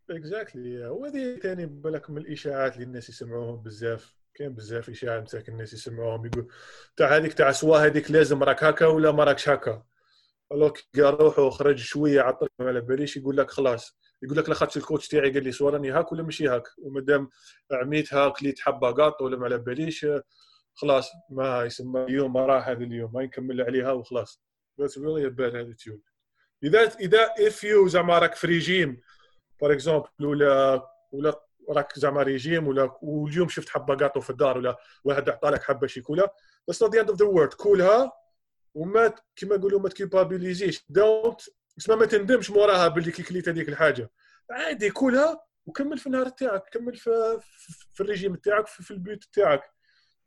[0.09, 4.17] اكزاكتلي وهذه ثاني بالك من الإشاعات اللي الناس يسمعوهم بزاف.
[4.33, 6.47] كاين بزاف إشاعات مساكن الناس يسمعوهم يقول
[6.97, 9.83] تاع هذيك تاع سوا هذيك لازم راك هكا ولا ما راكش هكا.
[10.51, 13.97] alors روح وخرج شوية على الطريق ما على باليش يقول لك خلاص.
[14.23, 16.63] يقول لك لاخاطش الـ coach تاعي قال لي soit راني هاك ولا ماشي هاك.
[16.77, 17.29] ومادام
[17.71, 20.07] عميتها كليت حبه قاط ولا ما على باليش
[20.73, 24.41] خلاص ما يسمى اليوم راح هذا اليوم ما يكمل عليها وخلاص.
[24.77, 26.11] بس really a bad attitude.
[26.63, 29.01] إذا إذا if you زعما راك في régime
[29.59, 34.77] par exemple ولا ولا راك زعما ريجيم ولا واليوم شفت حبة قاطو في الدار ولا
[35.03, 36.33] واحد عطى لك حبة شيكولا
[36.67, 38.11] بس not the end of the world كولها
[38.75, 41.12] وما كيما نقولوا ما تculpabiliser يش.
[41.12, 41.41] don't
[41.77, 44.11] اسمها ما تندمش موراها باللي كي كليت هذيك الحاجة.
[44.51, 47.39] عادي كولها وكمل في النهار تاعك كمل في,
[47.93, 49.63] في الريجيم تاعك في, الـ but تاعك.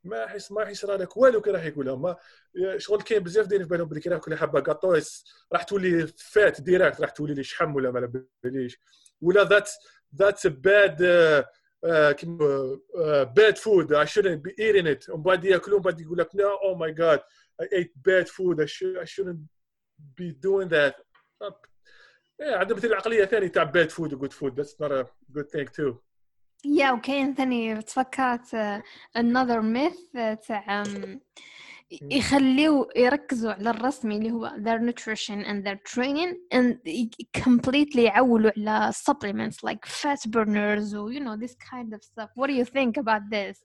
[0.05, 1.97] ما حس ما يصرى لك والو كي راح يقولها.
[1.97, 2.17] ما
[2.77, 5.01] شغل كاين بزاف دايرين في بالهم بلي كي راح كل حبة كاطو
[5.53, 8.81] راح تولي fat direct راح تولي لي شحم ولا ما باليش.
[9.22, 9.70] ولا ذات
[10.16, 10.98] ذاتس باد
[13.36, 16.58] باد فود I shouldn't be eating it ومن بعد ياكلون من بعد يقول لك no
[16.64, 17.20] oh my god
[17.62, 19.40] I ate bad food I, should, I shouldn't
[20.16, 20.96] be doing that
[22.42, 25.50] yeah, عندهم مثل العقليه ثانيه تاع bad food و good food that's not a good
[25.52, 25.96] thing too
[26.66, 28.56] يا وكاين ثاني تفكرت
[29.18, 30.84] another myth تاع
[31.91, 36.77] يخليو يركزوا على الرسمي اللي هو their nutrition and their training and
[37.43, 42.31] completely يعولوا على supplements like fat burners or you know this kind of stuff.
[42.35, 43.65] What do you think about this?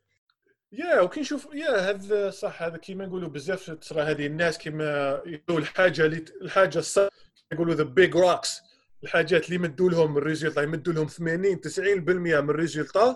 [0.72, 5.62] yeah وكي نشوف yeah هذا صح هذا كيما نقولوا بزاف تصرى هذه الناس كيما يقولوا
[5.62, 7.08] الحاجة اللي الحاجة الصح
[7.52, 8.62] يقولوا the big rocks
[9.04, 13.16] الحاجات اللي يمدوا لهم الـ résultat يمدوا لهم 80 90% من الـ résultat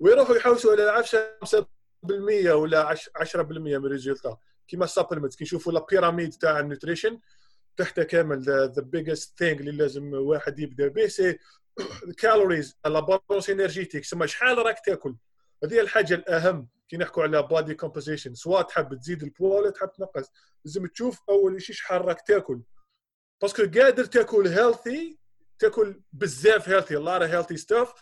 [0.00, 1.00] ويروحوا يحوسوا على
[2.06, 2.10] 5%
[2.50, 4.38] ولا 10% من الـ résultat
[4.68, 7.20] كيما الـ supplement كي نشوفوا la pyramide تاع الـ nutrition
[7.76, 11.38] تحت كامل the biggest thing اللي لازم واحد يبدأ به c'est
[12.08, 15.16] الـ calories la balance énergétique سما شحال راك تاكل؟
[15.64, 20.30] هذه الحاجة الأهم كي نحكوا على body composition سواء تحب تزيد البوا ولا تحب تنقص.
[20.64, 22.62] لازم تشوف أول شيء شحال راك تاكل.
[23.42, 25.18] parce que قادر تاكل healthy
[25.58, 27.92] تاكل بزاف healthy like healthy stuff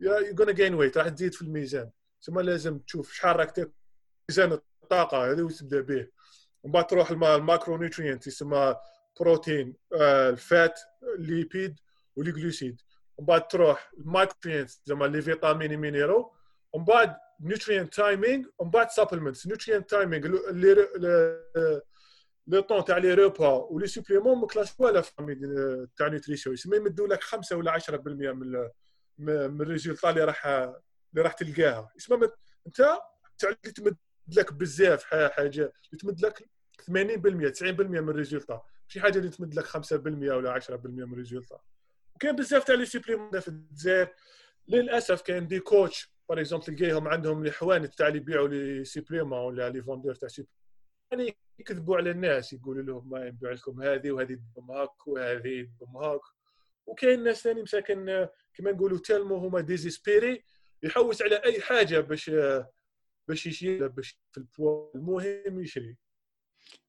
[0.00, 1.90] you gonna gain weight راح تزيد في الميزان.
[2.26, 3.72] ثم لازم تشوف شحال راك تاكل
[4.30, 6.08] ميزان الطاقة هذا وتبدا به
[6.62, 8.76] ومن بعد تروح الـ macronutrient يسمى
[9.20, 10.80] بروتين الفات
[11.18, 11.78] الليبيد
[12.16, 12.80] والجلوسيد
[13.16, 16.34] ومن بعد تروح الـ micronutrient زعما les vitamines minéraux.
[16.72, 20.26] ومن بعد nutrient timing ومن بعد supplements nutrient timing
[22.46, 25.34] le temps تاع les repas و les suppléments ما كلاس ولا فامي
[25.96, 28.68] تاع nutrition يسمى يمدوا لك 5 ولا 10% من
[29.18, 30.72] من الـ résultat اللي راح
[31.14, 31.92] اللي راح تلقاها.
[31.96, 32.28] يسمى
[32.66, 32.98] انت
[33.38, 33.96] تعلي تمد
[34.36, 35.72] لك بزاف حاجة.
[36.00, 36.48] تمد لك
[36.82, 38.62] 80% 90% من الـ résultat.
[38.84, 41.58] ماشي حاجة اللي تمد لك 5% ولا 10% من الـ résultat.
[42.14, 44.08] وكاين بزاف تاع les suppléments في الجزائر.
[44.68, 49.38] للأسف كاين des coachs par exemple تلقاهم عندهم les حوانت تاع اللي يبيعوا les suppléments
[49.38, 50.28] ولا les vendeurs تاع
[51.10, 55.96] يعني يكذبوا على الناس يقولوا لهم ما يبيع لكم هذه وهذه تضم هاك وهذه تضم
[55.96, 56.20] هاك.
[56.86, 60.44] وكاين ناس ثاني مساكن كما نقولوا تالمو هما désespérés.
[60.84, 62.30] يحوس على أي حاجة باش
[63.28, 65.96] باش يشري باش في البوا المهم يشري.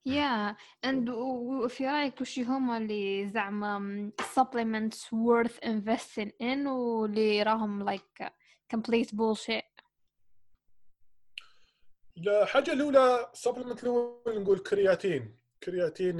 [0.06, 8.24] yeah and وفي رايك وش هما اللي زعما supplements worth investing in واللي راهم like
[8.74, 9.76] complete bullshit
[12.18, 16.16] الحاجة الأولى supplement الأول نقول كرياتين creatine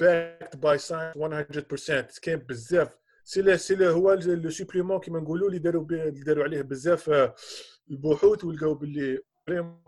[0.00, 1.16] backed by science
[2.18, 2.98] 100% كاين بزاف.
[3.26, 7.32] c'est c'est هو le supplément كيما نقولوا اللي داروا داروا عليه بزاف
[7.90, 9.82] البحوث ولقاو باللي vraiment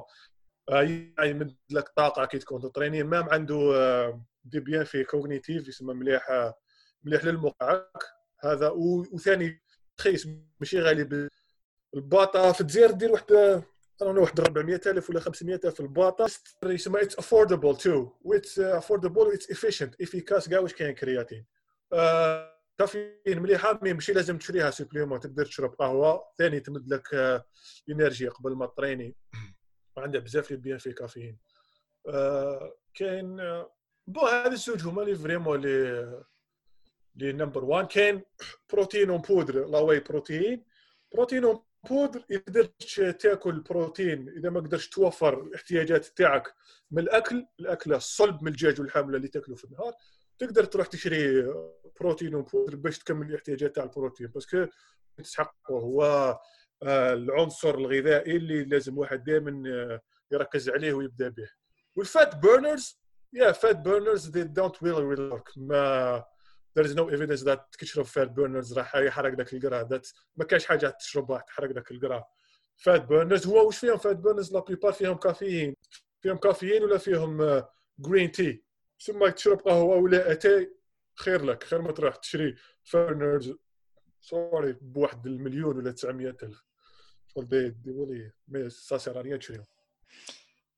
[1.22, 3.56] يمد لك طاقه كي تكون تطريني même عنده
[4.44, 6.52] des bienfaits cognitifs يسمى مليح
[7.04, 7.52] مليح للمخ
[8.40, 8.68] هذا
[9.12, 9.62] وثاني
[10.00, 10.26] رخيص
[10.60, 11.28] ماشي غالي
[11.94, 13.32] الباطا في الجزائر دير واحد
[14.02, 16.26] أنا واحد 400000 ولا 500000 الباطا
[16.64, 21.46] يسمى it's affordable too وit's affordable وit's efficient efficace كاع واش كاين creatine
[22.78, 26.24] caffeine مليحة mais ماشي لازم تشريها supplément تقدر تشرب قهوة.
[26.38, 27.14] ثاني تمد لك
[27.90, 29.16] energy قبل ما تريني
[29.98, 31.38] عندها بزاف les bienfaits caféine.
[32.94, 33.36] كاين
[34.06, 36.24] بو هذا الزوج هما اللي vraiment les
[37.14, 38.22] les number 1 كاين
[38.72, 40.64] protéine en poudre la whey protéine.
[41.14, 46.54] protéine en poudre إذا تاكل بروتين إذا ما قدرتش توفر الاحتياجات تاعك
[46.90, 49.94] من الأكل الاكله الصلب من الدجاج واللحم اللي تاكله في النهار.
[50.38, 51.54] تقدر تروح تشري
[52.00, 54.66] protéine en poudre باش تكمل الاحتياجات تاع البروتين parce que
[55.16, 56.02] تستحقه هو
[56.82, 60.00] آه، العنصر الغذائي اللي لازم واحد دائما آه،
[60.32, 61.50] يركز عليه ويبدأ به.
[61.96, 63.00] والـ fat burners
[63.32, 65.52] yeah fat burners don't really really work.
[65.56, 66.24] ما
[66.78, 70.00] there is no evidence that تشرب fat burners راح يحرق لك الـ gras
[70.36, 72.24] ما كاينش حاجة تشربها تحرق لك الـ gras
[72.76, 75.76] fat burners هو واش فيهم fat burners la plupart فيهم كافيين.
[76.20, 77.62] فيهم كافيين ولا فيهم
[77.98, 78.67] green tea
[79.00, 80.74] ثم تشرب قهوة ولا أتاي
[81.14, 82.54] خير لك خير ما تروح تشري
[82.84, 83.54] burners
[84.20, 86.64] surtout بواحد المليون ولا 900 ألف
[87.26, 89.64] شغل دي دي ولي mais ça sert à rien تشريهم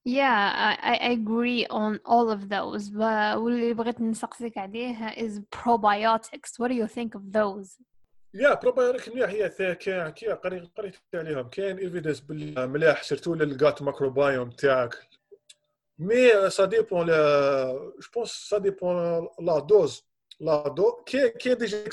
[0.09, 2.97] Yeah, I, I agree on all of those.
[3.37, 6.59] واللي بغيت نسقسيك عليه is probiotics.
[6.59, 7.83] What do you think of those?
[8.35, 10.71] yeah probiotic مليح هي كاين كي قريت
[11.15, 14.95] عليهم كاين evidence باللي مليح surtout لل gut microbiome تاعك
[16.01, 20.03] mais ça dépend je pense ça dépend la dose
[20.41, 21.85] la do كاين كاين déjà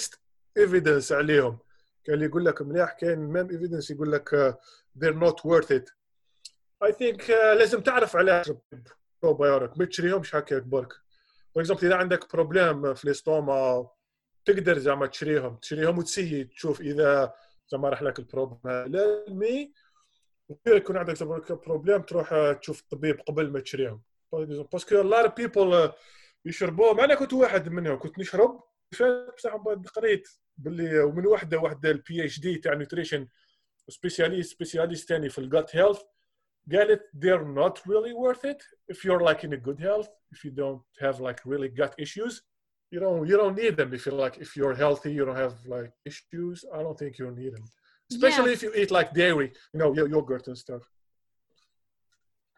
[0.58, 1.60] evidence عليهم
[2.04, 4.58] كاين اللي يقول لك مليح كاين même evidence يقول لك
[5.00, 5.94] they're not worth it.
[6.84, 8.44] I think لازم تعرف على
[9.24, 10.94] بروبايوتيك ما تشريهمش هكاك برك
[11.54, 13.88] par exemple إذا عندك problème في l'estomac
[14.46, 15.56] تقدر زعما تشريهم.
[15.56, 17.34] تشريهم وت essayer تشوف إذا
[17.72, 19.74] زعما راح لك ال problème mais
[20.68, 24.02] يكون عندك problème تروح تشوف الطبيب قبل ما تشريهم
[24.72, 25.92] parce que la plupart
[26.46, 28.64] يشربوهم أنا كنت واحد منهم كنت نشرب
[29.38, 29.54] بصح
[29.96, 33.28] قريت باللي ومن وحده وحده ال PhD تاع nutrition
[33.88, 36.02] سبيسياليست سبيسياليست ثاني في الجات هيلث
[36.72, 38.62] قالت they're not really worth it
[38.94, 42.34] if you're like in a good health if you don't have like really gut issues
[42.92, 45.56] you don't you don't need them if you're like if you're healthy you don't have
[45.76, 47.66] like issues i don't think you need them
[48.12, 48.58] especially yeah.
[48.58, 50.84] if you eat like dairy you know yogurt and stuff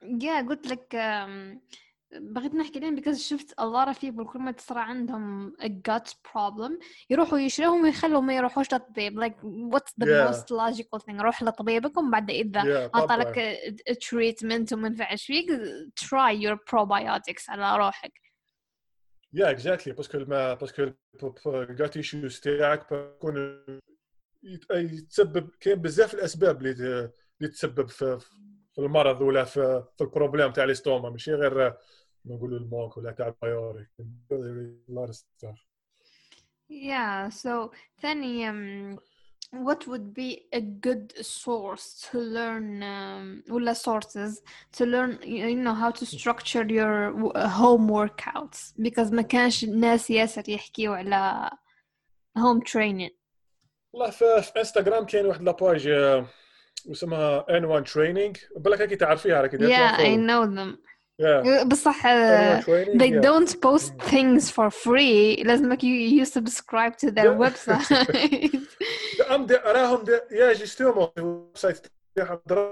[0.02, 1.60] yeah قلت لك um,
[2.12, 6.10] بغيت نحكي لهم because شفت a lot of people كل ما تصير عندهم a gut
[6.10, 6.72] problem
[7.10, 9.36] يروحوا يشريهم ويخلوا ما يروحوش للطبيب like
[9.74, 10.32] what's the yeah.
[10.32, 13.60] most logical thing روح لطبيبكم بعد إذا yeah, أعطى لك
[14.04, 15.52] treatment وما نفعش فيك
[16.00, 18.14] try your probiotics على روحك
[19.36, 20.92] yeah exactly parce que ما parce que
[21.78, 23.66] gut issues تاعك بكون
[24.44, 28.20] يتسبب كاين بزاف الأسباب اللي تسبب في
[28.80, 31.10] المرض ولا في في ال problème تاع l'estomac.
[31.10, 31.74] ماشي غير
[32.26, 33.88] نقولوا الموك ولا تاع البايوري
[36.72, 37.72] Yeah, so
[38.02, 39.00] ثاني um,
[39.52, 44.42] what would be a good source to learn um, ولا sources
[44.78, 47.12] to learn you know how to structure your
[47.48, 48.74] home workouts?
[48.78, 51.50] Because ما كانش الناس ياسر يحكيوا على
[52.38, 53.19] home training.
[53.94, 55.90] والله في, في انستغرام كاين واحد la page
[56.86, 58.58] واسمها N1 Training.
[58.58, 60.78] بالك أكيد تعرفيها Yeah I know them.
[61.22, 61.64] Yeah.
[61.64, 62.62] بصح uh,
[62.96, 65.44] they don't post things for free.
[65.44, 67.92] لازمك you, you subscribe to their website.
[69.66, 71.88] راهم yeah justement ال website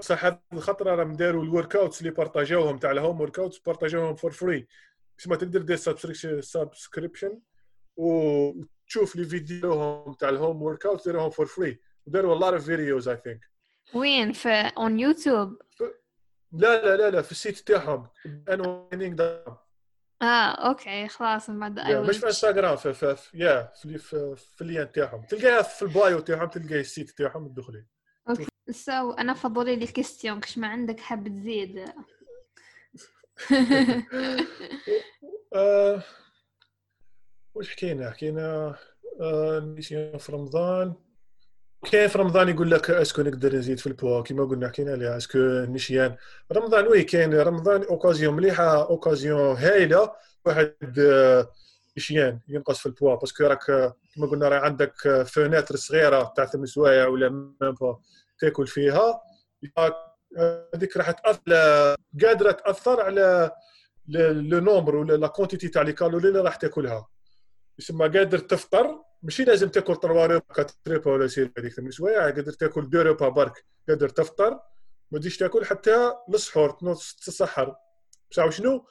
[0.00, 4.04] صح هذا الخطرة راهم داروا ال workouts اللي partageaw هم تاع ال home workouts partageaw
[4.04, 4.66] هم for free
[5.26, 5.76] ما تقدر دير
[6.40, 7.38] subscription
[8.88, 12.64] وتشوف les vidéos هم تاع ال home workouts داروهم for free وداروا a lot of
[12.66, 13.38] videos I think.
[13.94, 15.58] وين؟ في on يوتيوب
[16.52, 18.08] لا لا لا لا في ال site تاعهم.
[18.48, 18.88] أنا
[20.22, 20.24] آه
[20.68, 24.68] okay خلاص من بعد مش في انستغرام في في, في yeah في في, في ال
[24.68, 25.22] lien تاعهم.
[25.22, 27.84] تلقاها في ال bio تاعهم تلقاي ال site تاعهم تدخلي
[28.28, 28.46] okay.
[28.70, 31.84] So أنا فضولي les questions كش ما عندك حاب تزيد؟
[37.56, 38.74] آه، وش حكينا حكينا
[39.20, 39.74] آه،
[40.18, 40.94] في رمضان.
[41.92, 45.16] كاين في رمضان يقول لك est-ce que نقدر نزيد في البوا كيما قلنا حكينا عليها
[45.16, 46.16] est-ce que نشيان
[46.52, 50.12] رمضان oui كاين رمضان occasion مليحة occasion هايلة.
[50.44, 51.50] واحد آه،
[51.96, 53.64] يشيان ينقص في ال poids parce que راك
[54.14, 57.54] كيما قلنا راه عندك fenêtre صغيرة تاع ثمان سوايع ولا
[58.40, 59.20] تاكل فيها.
[60.74, 61.52] هذيك راح تأثر
[62.22, 63.50] قادرة تأثر على
[64.08, 67.08] le nombre ولا la quantité تاع les calories اللي راح تاكلها.
[67.78, 69.02] يسمى قادر تفطر.
[69.22, 73.02] ماشي لازم تاكل 3 repas 4 repas ولا sur هذيك ثمان سوايع قادر تاكل 2
[73.06, 74.60] repas برك قادر تفطر
[75.10, 76.70] ما تجيش تاكل حتى للسحور
[77.26, 77.76] تسحر.
[78.30, 78.86] بصح شنو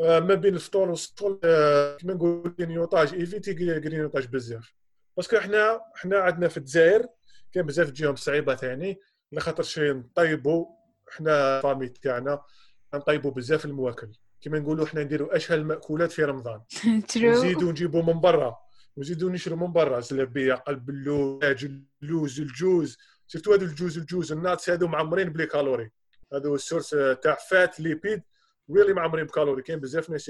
[0.00, 3.54] آه، ما بين الفطور والسحور آه، كيما نقول grignotage éviter
[3.88, 4.74] grignotage بزاف.
[5.16, 7.06] parce que إحنا إحنا عندنا في الجزائر
[7.52, 9.00] كاين بزاف تجيهم صعيبة ثاني
[9.32, 10.66] لخاطر شي نطيبوا
[11.08, 12.42] إحنا famille تاعنا
[12.94, 14.12] نطيبوا بزاف المواكل.
[14.42, 16.60] كما نقولوا إحنا نديروا اشهى المأكولات في رمضان.
[17.16, 18.58] نزيدوا نجيبوا من برا.
[18.98, 20.00] نزيدوا نشروا من برا.
[20.00, 21.68] زلابية قلب اللوز
[22.02, 22.98] اللوز الجوز.
[23.26, 25.90] surtout هذو الجوز الجوز ال nuts هذو معمرين ب les calories.
[26.32, 26.90] هذو les sources
[27.22, 28.22] تاع fat lipides
[28.70, 29.62] really معمرين ب calories.
[29.62, 30.24] كاين بزاف ناس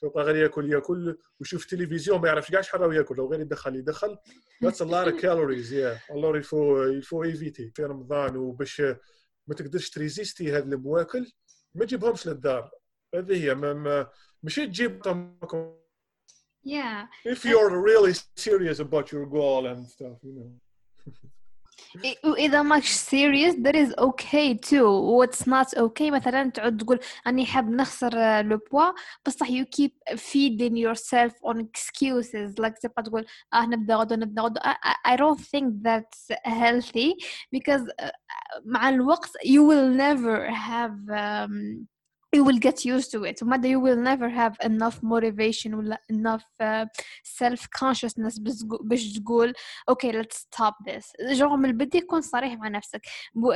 [0.00, 1.18] تلقى غير ياكل ياكل.
[1.40, 3.16] ويشوف تلفزيون ما يعرفش كاع شحال راه ياكل.
[3.16, 4.18] لو غير يدخل يدخل.
[4.62, 8.36] that's a lot of calories yeah alors il faut il faut éviter في رمضان.
[8.36, 8.80] وباش
[9.46, 11.26] ما تقدرش ت résister هاد المواكل.
[11.75, 12.71] ما تجيبهمش للدار
[13.15, 14.07] هذه هي ما, ما
[14.43, 15.01] ماشي تجيب
[16.63, 17.07] Yeah.
[17.23, 20.51] If you're really serious about your goal and stuff, you know.
[22.25, 24.87] واذا ماكش serious that is okay too
[25.17, 28.91] what's not okay مثلا تعود تقول اني حاب نخسر لو بوا
[29.25, 34.59] بصح you keep feeding yourself on excuses like تبقى تقول اه نبدا غدو نبدا غدو
[35.07, 37.15] I don't think that's healthy
[37.55, 37.91] because
[38.65, 41.87] مع الوقت you will never have um,
[42.35, 46.43] you will get used to it ومدى you will never have enough motivation ولا enough
[46.61, 46.85] uh,
[47.23, 48.39] self consciousness
[48.81, 49.53] باش تقول
[49.91, 53.01] okay let's stop this جو من البدء يكون صريح مع نفسك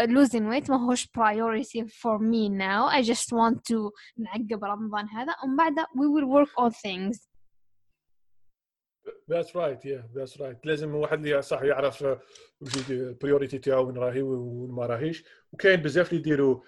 [0.08, 5.36] losing weight ما هوش priority for me now I just want to نعقب رمضان هذا
[5.44, 7.32] ومن بعد we will work on things
[9.28, 12.02] That's right yeah that's right لازم واحد اللي صح يعرف
[12.62, 16.62] وش البريوريتي تاعو وين راهي وين ما راهيش وكاين بزاف اللي يديروا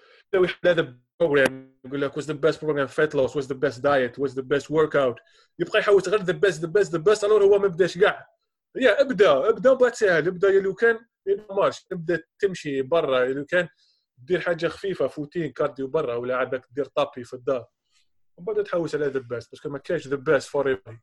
[0.64, 4.35] هذا بروجرام يقول لك what's the best program fat loss what's the best diet what's
[4.35, 5.15] the best workout
[5.59, 8.27] يبقى يحوس غير the best the best the best alors هو ما بداش كاع
[8.75, 10.99] يا ابدأ ابدأ وبعد سهل ابدأ لو كان
[11.49, 11.83] marche.
[11.83, 13.67] تبدا تمشي برا لو كان.
[14.17, 17.65] دير حاجة خفيفة routine cardio برا ولا عندك دير tapis في الدار.
[18.37, 20.99] ومن بعد تحوس على the best parce que ما كاينش the best for every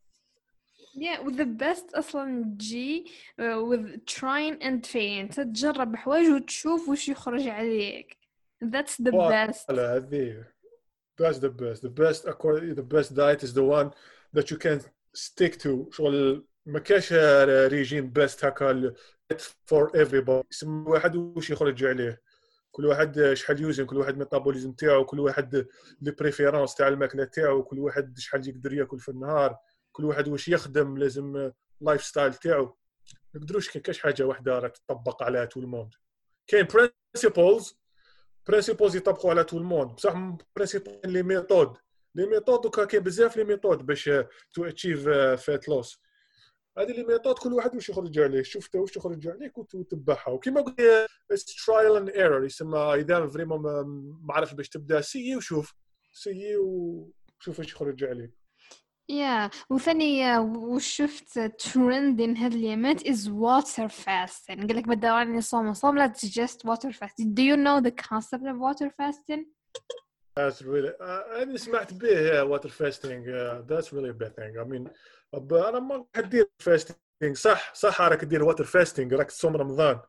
[0.96, 3.04] Yeah, with the best أصلا تجي
[3.40, 4.80] uh, with trying and
[5.36, 8.16] تجرب حوايج وتشوف وش يخرج عليك.
[8.64, 9.70] That's the best.
[9.70, 10.44] هذه
[11.22, 11.82] that's the best.
[11.82, 13.90] The best according the best diet is the one
[14.32, 14.80] that you can
[15.14, 15.88] stick to.
[15.90, 17.12] شغل ما كاش
[17.72, 18.94] régime best هكا
[19.70, 20.46] for everybody.
[20.52, 22.22] يسمى واحد وش يخرج عليه؟
[22.70, 25.66] كل واحد شحال يوزن كل واحد ال métabolisme تاعو كل واحد
[26.00, 29.56] les préférences تاع الماكلة تاعو كل واحد شحال يقدر ياكل في النهار
[29.92, 32.76] كل واحد واش يخدم لازم lifestyle تاعو.
[33.34, 35.94] ما نقدروش كاش حاجة واحدة راه تطبق على tout le monde
[36.46, 37.78] كاين principles
[38.46, 41.76] principles يطبقوا على tout le monde بصح principle les méthodes
[42.14, 44.10] les méthodes دوكا كاين بزاف les méthodes باش
[44.52, 46.00] to achieve fat loss
[46.78, 51.54] هذه les méthodes كل واحد واش يخرج عليه شفت واش يخرج عليك وتتبعها وكيما قلت
[51.66, 53.60] trial and error يسمى اذا vraiment
[54.22, 55.74] ما عرفش باش تبدا سيي وشوف
[56.12, 58.45] سيي وشوف واش يخرج عليك
[59.08, 64.66] يا وثاني وشفت ترند in هاد اليامات is water fasting.
[64.66, 67.34] قال لك بدأوا راني صوم صوم لا just water fasting.
[67.34, 69.44] Do you know the concept of water fasting?
[70.36, 74.56] That's really uh, أنا سمعت به water fasting uh, that's really a bad thing.
[74.58, 74.90] I mean
[75.52, 77.32] أنا ما حدير fasting.
[77.32, 79.12] صح صح راك دير water fasting.
[79.12, 80.00] راك تصوم رمضان.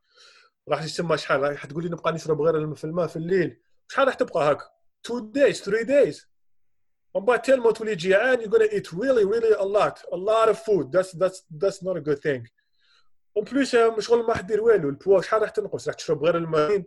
[0.69, 3.61] راح تسمى شحال؟ راح تقول لي نبقى نشرب غير الماء في الليل.
[3.91, 4.65] شحال راح تبقى هكا؟
[5.05, 6.36] 2 days 3 days.
[7.17, 10.59] ومن بعد تلمو تولي جيعان you're gonna eat really really a lot a lot of
[10.59, 10.91] food.
[10.91, 12.49] That's that's that's not a good thing.
[13.37, 14.89] اون بليس شغل ما حدير والو.
[14.89, 16.83] البوا شحال راح تنقص؟ راح تشرب غير الماء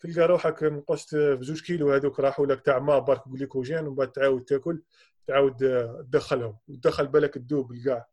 [0.00, 4.44] تلقى روحك نقصت بزوج كيلو هذوك راحوا لك تاع ماء برك جليكوجين ومن بعد تعاود
[4.44, 4.82] تاكل
[5.26, 5.56] تعاود
[6.12, 6.58] تدخلهم.
[6.68, 8.06] وتدخل بالك تذوب الكاع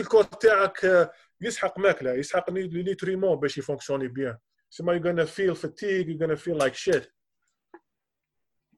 [0.00, 4.38] ال corps تاعك يسحق ماكلة يسحق les nutriments باش ي fonctionner bien.
[4.70, 7.04] سما you're gonna feel fatigue you're gonna feel like shit.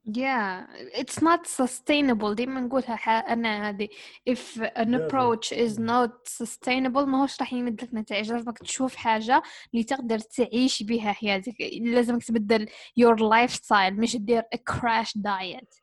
[0.09, 0.67] Yeah,
[1.01, 2.35] it's not sustainable.
[2.35, 2.95] ديما نقولها
[3.33, 3.89] أنا هذه.
[4.31, 8.33] If an approach is not sustainable ما هوش راح يمد لك نتائج.
[8.33, 9.43] لازمك تشوف حاجة
[9.73, 11.55] اللي تقدر تعيش بها حياتك.
[11.81, 12.69] لازمك تبدل
[13.01, 15.81] your lifestyle مش تدير a crash diet.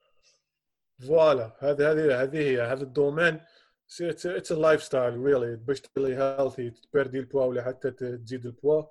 [1.07, 1.57] voilà.
[1.59, 2.61] هذه هذه هذه هي.
[2.61, 3.39] هذا ال domaine.
[4.01, 8.83] It's a lifestyle really باش تولي healthy ت perdre ال poids ولا حتى تزيد البوا.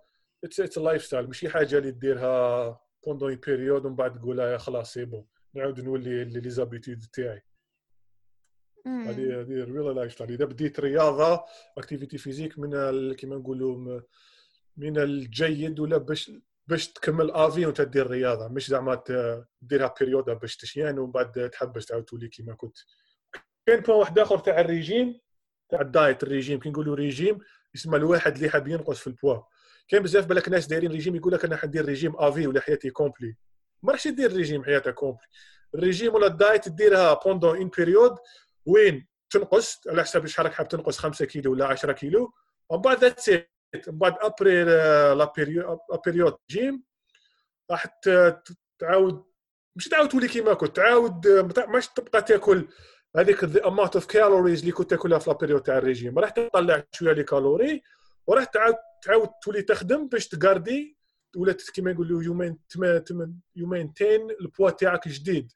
[0.45, 5.05] It's it's lifestyle ماشي حاجة اللي ديرها pendant période ومن بعد تقول يا خلاص c'est
[5.05, 7.43] bon نعاود نولي les habitudes تاعي
[8.87, 11.45] هذه هذه real life اذا بديت رياضه
[11.79, 14.01] activité physique من كيما نقولوا
[14.77, 16.33] من الجيد ولا باش
[16.67, 19.03] باش تكمل à vie وانت دير رياضه مش زعما
[19.63, 22.79] ديرها période باش تشيان ومن بعد تحبس تعاود تولي كيما كنت
[23.67, 25.21] كاين point واحد اخر تاع الريجيم
[25.69, 27.39] تاع ال diet ال régime كي نقولوا ريجيم
[27.75, 29.43] يسمى الواحد اللي حاب ينقص في البوا
[29.89, 32.91] كاين بزاف بالك ناس دايرين ريجيم يقول لك أنا حندير régime à vie ولا حياتي
[32.91, 33.37] complet.
[33.83, 35.27] ما راحش دير ريجيم حياتك complet.
[35.75, 38.17] ال régime ولا ال diet ديرها pendant une période
[38.67, 42.33] وين تنقص على حسب شحال حاب تنقص 5 كيلو ولا 10 كيلو.
[42.71, 45.33] ومن بعد that's من بعد après la
[46.07, 46.83] période régime
[47.71, 47.87] راح
[48.79, 49.25] تعاود
[49.77, 51.29] مش تعاود تولي كيما كنت تعاود
[51.69, 52.69] ماش تبقى تاكل
[53.17, 56.19] هذيك ال amount of calories اللي كنت تاكلها في la période تاع الريجيم.
[56.19, 57.83] راح تطلع شوية les calories
[58.27, 60.97] وراح تعاود تعاود تولي تخدم باش ت garder
[61.37, 62.59] ولا كيما يقولوا you maintain you
[63.57, 65.53] maintain ال poids تاعك جديد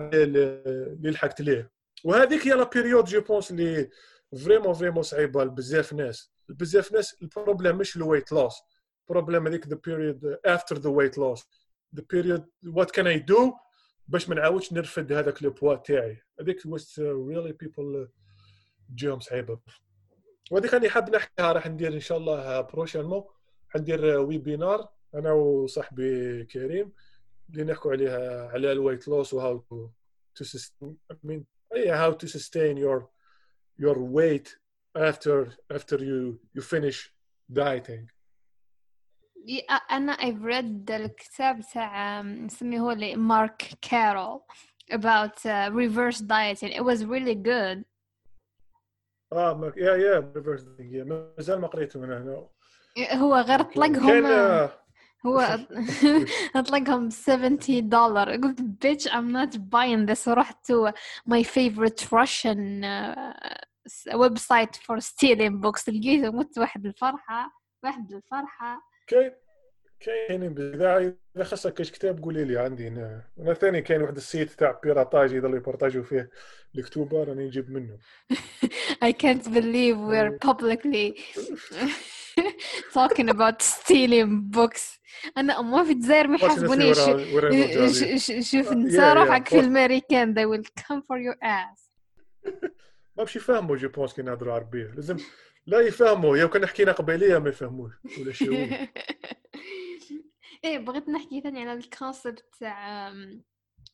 [0.00, 1.70] اللي لحقت ليه.
[2.04, 3.90] وهذيك هي la période je pense اللي
[4.44, 6.32] vraiment vraiment صعيبة لبزاف ناس.
[6.48, 8.54] بزاف ناس ال problème مش ال weight loss
[9.00, 11.44] ال problème هذيك the period after the weight loss
[11.96, 13.52] the period what can I do
[14.08, 16.22] باش ما نعاودش نرفد هذاك le poids تاعي.
[16.40, 18.08] هذيك was really people
[18.94, 19.60] جيهم صعيبة.
[20.50, 23.24] وهذيك راني حاب نحكيها راح ندير إن شاء الله prochainement.
[23.68, 26.92] حندير webinar أنا وصاحبي كريم
[27.50, 29.58] اللي نحكوا عليها على ال weight loss و
[30.34, 30.94] how to to
[31.24, 31.46] main
[31.76, 33.08] how to sustain your
[33.82, 34.56] your weight
[34.96, 37.10] after after you you finish
[37.52, 38.10] dieting.
[39.90, 44.40] أنا I've read الكتاب تاع نسميه هو مارك كارول
[44.92, 46.72] about uh, reverse dieting.
[46.72, 47.84] It was really good.
[49.32, 51.06] آه يا يا reverse dieting
[51.38, 52.48] مازال ما قريته من هنا.
[53.12, 54.26] هو غير طلقهم
[55.26, 55.40] هو
[56.56, 60.28] أطلقهم 70 دولار قلت bitch I'm not buying this.
[60.28, 60.72] ورحت
[61.30, 62.84] my favorite Russian
[64.14, 67.50] website for stealing books لقيته مت واحد الفرحة
[67.84, 68.82] واحد الفرحة.
[69.06, 69.32] كاين
[70.00, 72.58] كاين اذا إذا خصك كاش كتاب قولي لي.
[72.58, 73.22] عندي هنا.
[73.38, 76.30] أنا ثاني كاين واحد ال site تاع piratage يضل ي partager وا فيه.
[76.76, 77.98] الكتوبة راني نجيب منه.
[79.08, 81.14] I can't believe we're publicly
[82.98, 85.00] talking about stealing books.
[85.36, 86.98] أنا ما في الجزائر ما يحاسبونيش.
[88.50, 90.34] شوف انت روحك في الأمريكان.
[90.34, 91.90] They will come for your ass.
[93.16, 94.92] ما باش يفهموا je pense كي نهضروا عربية.
[94.94, 95.16] لازم
[95.66, 97.92] لا يفهموا يا كان حكينا قبيلية ما يفهموش.
[98.20, 98.68] ولا شي
[100.66, 103.12] إيه بغيت نحكي ثاني على ال concept تاع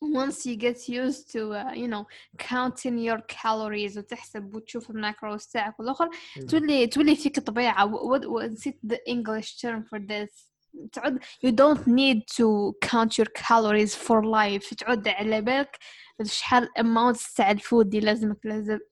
[0.03, 2.05] once you get used to uh, you know
[2.39, 6.09] counting your calories وتحسب وتشوف ال macros تاعك والآخر
[6.49, 7.95] تولي تولي فيك طبيعة.
[8.27, 10.53] ونسيت the English term for this
[10.93, 14.75] تعود you don't need to count your calories for life.
[14.75, 15.79] تعود على بالك
[16.23, 18.39] شحال اماونت تاع الفود اللي لازمك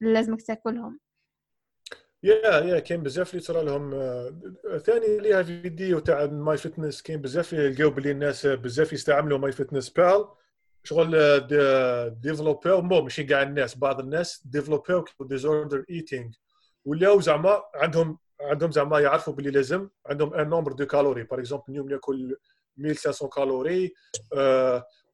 [0.00, 1.00] لازمك تاكلهم.
[2.22, 3.90] يا يا كاين بزاف اللي ترى لهم
[4.78, 9.90] ثاني ليها فيديو تاع ماي فيتنس كاين بزاف لقاو بلي الناس بزاف يستعملوا ماي فيتنس
[9.90, 10.24] بال
[10.84, 11.40] شغل
[12.20, 16.30] ديفلوبيو مو ماشي كاع الناس بعض الناس ديفلوبيو ديزوردر ايتينغ
[16.84, 21.64] ولاو زعما عندهم عندهم زعما يعرفوا باللي لازم عندهم ان نومبر دو كالوري باغ اكزومبل
[21.68, 22.36] اليوم ياكل
[22.78, 23.94] 1500 calories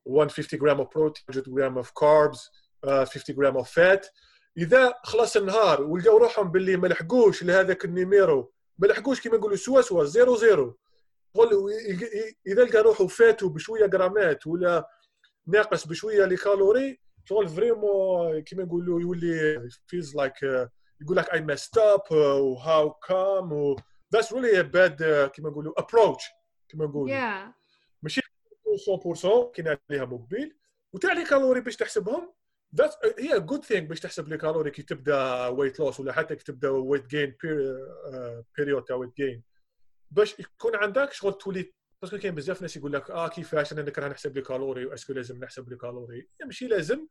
[0.07, 2.51] 150 gram of protein 100 gram of carbs
[2.85, 4.07] 50 gram of fat
[4.59, 9.57] إذا خلص النهار ولقاو روحهم باللي ما لحقوش لهذاك ال numéro ما لحقوش كيما نقولوا
[9.57, 10.79] سوا سوا زيرو زيرو.
[12.47, 14.89] إذا لقى روحه فاتوا بشوية جرامات ولا
[15.47, 20.43] ناقص بشوية les calories شغل vraiment كيما نقولوا يولي feels like
[21.01, 23.77] يقول لك I messed up و how come و
[24.15, 26.23] really a bad uh, كيما نقولوا approach
[26.69, 27.53] كيما نقولوا yeah.
[28.03, 30.57] ماشي 100% كاين عليها موبيل
[30.93, 32.33] وتاع les calories باش تحسبهم.
[32.75, 36.45] that's a good thing باش تحسب les calories كي تبدأ weight loss ولا حتى كي
[36.45, 37.37] تبدأ weight gain
[38.59, 39.43] period تاع weight gain
[40.11, 43.91] باش يكون عندك شغل تولي parce que كاين بزاف ناس يقول لك آه كيفاش أنا
[43.91, 47.07] كره نحسب les calories و est-ce que لازم نحسب les calories ماشي لازم.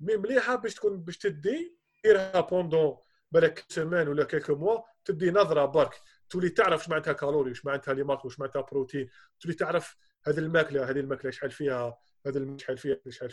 [0.00, 2.96] mais مليحة باش تكون باش تدي ديرها pendant
[3.30, 5.94] بالك سيمان ولا quelques mois تدي نظرة برك.
[6.30, 9.96] تولي تعرف اش معناتها calories واش معناتها les macros واش معناتها بروتين تولي تعرف
[10.26, 13.32] هذه الماكلة هذه الماكلة شحال فيها هذا شحال فيها شحال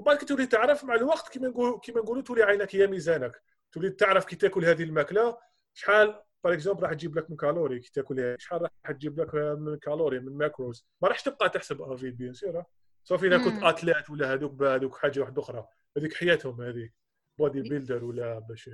[0.00, 3.42] فيها وبعد تولي تعرف مع الوقت كيما نقول كيما نقولوا تولي عينك هي ميزانك.
[3.72, 5.38] تولي تعرف كي تاكل هذه الماكلة
[5.74, 9.78] شحال par exemple راح تجيب لك من calories كي تاكل شحال راح تجيب لك من
[9.78, 12.62] calories من macros ما راحش تبقى تحسب à vie bien sûr
[13.04, 15.66] صافي اذا كنت athlète ولا هذوك هذوك حاجة واحدة أخرى.
[15.96, 16.92] هذيك حياتهم هذيك.
[17.38, 18.70] bodybuilder ولا باش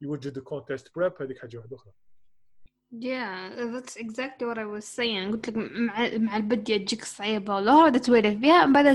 [0.00, 1.92] يوجد contest prep هذيك حاجة واحدة أخرى.
[2.92, 5.32] Yeah, that's exactly what I was saying.
[5.32, 8.86] قلت لك مع مع البدية تجيك صعيبة ولا هذا تولف بها من بعد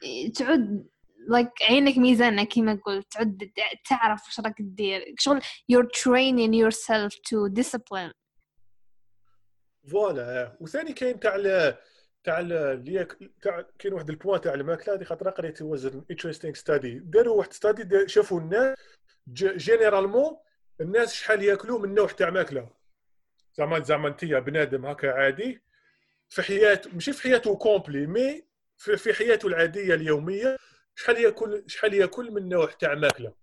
[0.00, 0.88] تعود تعود
[1.30, 3.50] like عينك ميزانة كما قلت تعود
[3.88, 8.12] تعرف وش راك تدير شغل you're training yourself to discipline.
[9.90, 11.36] voilà وثاني كاين تاع
[12.24, 13.06] تاع اللي
[13.42, 17.52] تاع كاين واحد ال point تاع الماكله هذه خاطر قريت one interesting study داروا واحد
[17.52, 18.76] study شافوا الناس
[19.32, 20.36] généralement
[20.80, 22.68] الناس شحال ياكلوا من نوع تاع ماكلة.
[23.54, 25.62] زعما زعما انت بنادم هكا عادي.
[26.28, 28.47] في حياته ماشي في حياته complète mais
[28.78, 30.56] في, حياته العادية اليومية
[30.94, 33.34] شحال يأكل شحال يأكل من نوع تاع ماكلة؟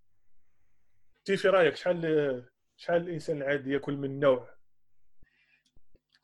[1.19, 2.45] انت في رأيك شحال
[2.77, 4.55] شحال الإنسان العادي يأكل من نوع؟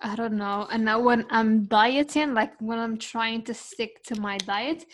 [0.03, 0.65] I don't know.
[0.71, 4.85] And now when I'm dieting, like when I'm trying to stick to my diet,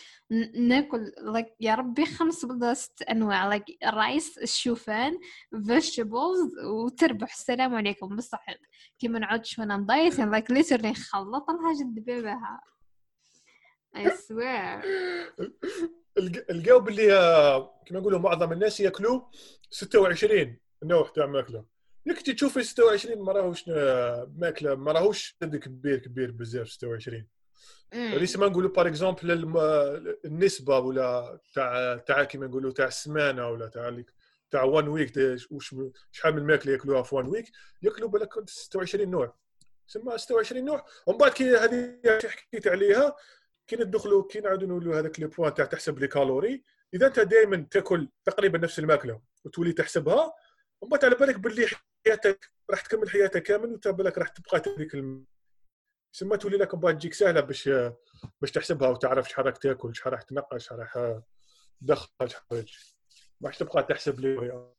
[0.54, 5.18] نأكل like يا ربي خمس ولا ست أنواع like رايس الشوفان
[5.54, 7.32] vegetables وتربح.
[7.32, 8.16] السلام عليكم.
[8.16, 8.46] بصح
[8.98, 12.60] كيما نعودش when I'm dieting like literally نخلط الحاجة ندبابها
[13.96, 14.84] I swear.
[16.50, 17.06] الجو باللي
[17.86, 19.20] كما نقولوا معظم الناس ياكلوا
[19.70, 21.64] 26 نوع تاع ماكلة.
[22.06, 23.68] انك تشوف 26 ما راهوش
[24.36, 27.26] ماكلة ما راهوش كبير كبير بزاف 26
[27.92, 29.30] ليس ما نقولوا par exemple
[30.24, 34.02] النسبة ولا تاع تاع كيما نقولوا تاع السمانة ولا تاع
[34.50, 35.12] تاع 1 week
[35.50, 35.74] وش
[36.12, 37.50] شحال من الماكله ياكلوها في 1 week
[37.82, 39.34] ياكلوا بالك 26 نوع.
[39.88, 40.84] تسمى 26 نوع.
[41.06, 43.16] ومن بعد كي هذه حكيت عليها
[43.68, 46.64] كي ندخلوا كي نعاودوا نقولوا هذاك les points تاع تحسب les calories.
[46.94, 50.32] إذا أنت دائما تاكل تقريبا نفس الماكلة وتولي تحسبها
[50.80, 51.66] ومن بعد على بالك باللي
[52.06, 55.24] حياتك راح تكمل حياتك كامل وانت بالك راح تبقى تدرك الم...
[56.14, 57.70] ثم تولي لك بعد تجيك سهلة باش
[58.40, 61.20] باش تحسبها وتعرف شحال راك تاكل شحال راح تنقص شحال راح
[61.80, 62.66] تدخل شحال
[63.40, 64.72] ما تبقى تحسب لي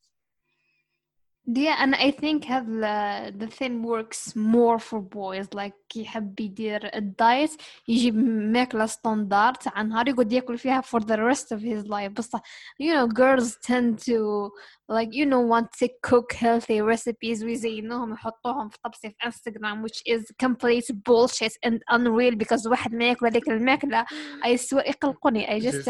[1.49, 6.97] Yeah, and I think have the, the thing works more for boys like يحب يدير
[6.97, 7.51] الدايت
[7.89, 8.17] يجيب
[8.53, 12.41] ماكلة ستاندرد تاع نهار يقعد ياكل فيها for the rest of his life بصح
[12.83, 14.51] you know girls tend to
[14.89, 20.01] like you know want to cook healthy recipes ويزينوهم يحطوهم في طبسي في انستغرام which
[20.09, 24.05] is complete bullshit and unreal because واحد ما ياكل هذيك الماكلة
[24.45, 25.89] I swear يقلقوني I just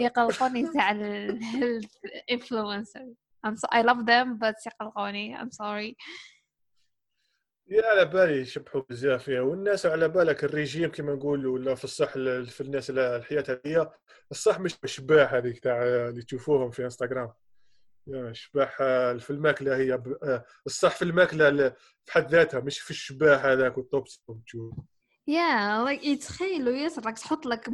[0.00, 5.95] يقلقوني تاع ال health influencers I'm so I love them but يقلقوني I'm sorry.
[7.67, 12.13] يا على بالي يشبحوا بزاف فيها والناس على بالك الريجيم كما نقولوا ولا في الصح
[12.49, 13.91] في الناس الحياة هذه
[14.31, 17.33] الصح مش الشباح هذيك تاع اللي تشوفوهم في إنستغرام.
[18.31, 18.77] شباح
[19.17, 20.03] في الماكلة هي
[20.65, 21.69] الصح في الماكلة
[22.05, 24.73] في حد ذاتها مش في الشباح هذاك والطوبس تشوف.
[25.27, 27.69] يا لايك يتخيلوا ياسر راك تحط لك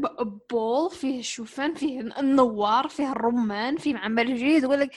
[0.51, 4.91] بول فيه الشوفان فيه النوار فيه الرمان فيه معمر جديد لك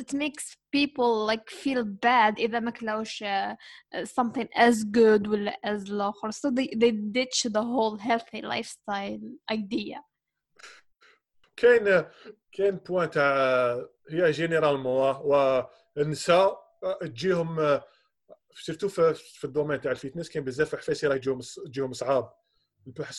[0.00, 3.56] it makes people like feel bad إذا ما كلاوش uh,
[4.04, 9.20] something as good ولا as الآخر so they, they ditch the whole healthy lifestyle
[9.52, 10.02] idea.
[11.56, 12.04] كاين
[12.52, 13.34] كاين point تاع
[14.10, 15.16] هي généralement
[15.96, 16.58] والنساء
[17.00, 17.80] تجيهم
[18.64, 22.32] surtout في ال domaine تاع ال fitness كاين بزاف حفاسي راه يجيهم يجيهم صعاب.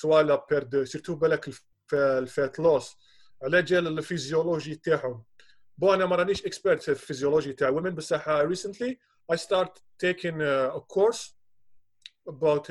[0.03, 1.49] la perte surtout بالك
[1.93, 2.97] ال fat loss؟
[3.43, 5.23] على جال الفيزيولوجي تاعهم.
[5.77, 8.99] bon أنا ما رانيش expert في الفيزيولوجي تاع women بصح recently
[9.31, 11.39] I start taking a course
[12.27, 12.67] about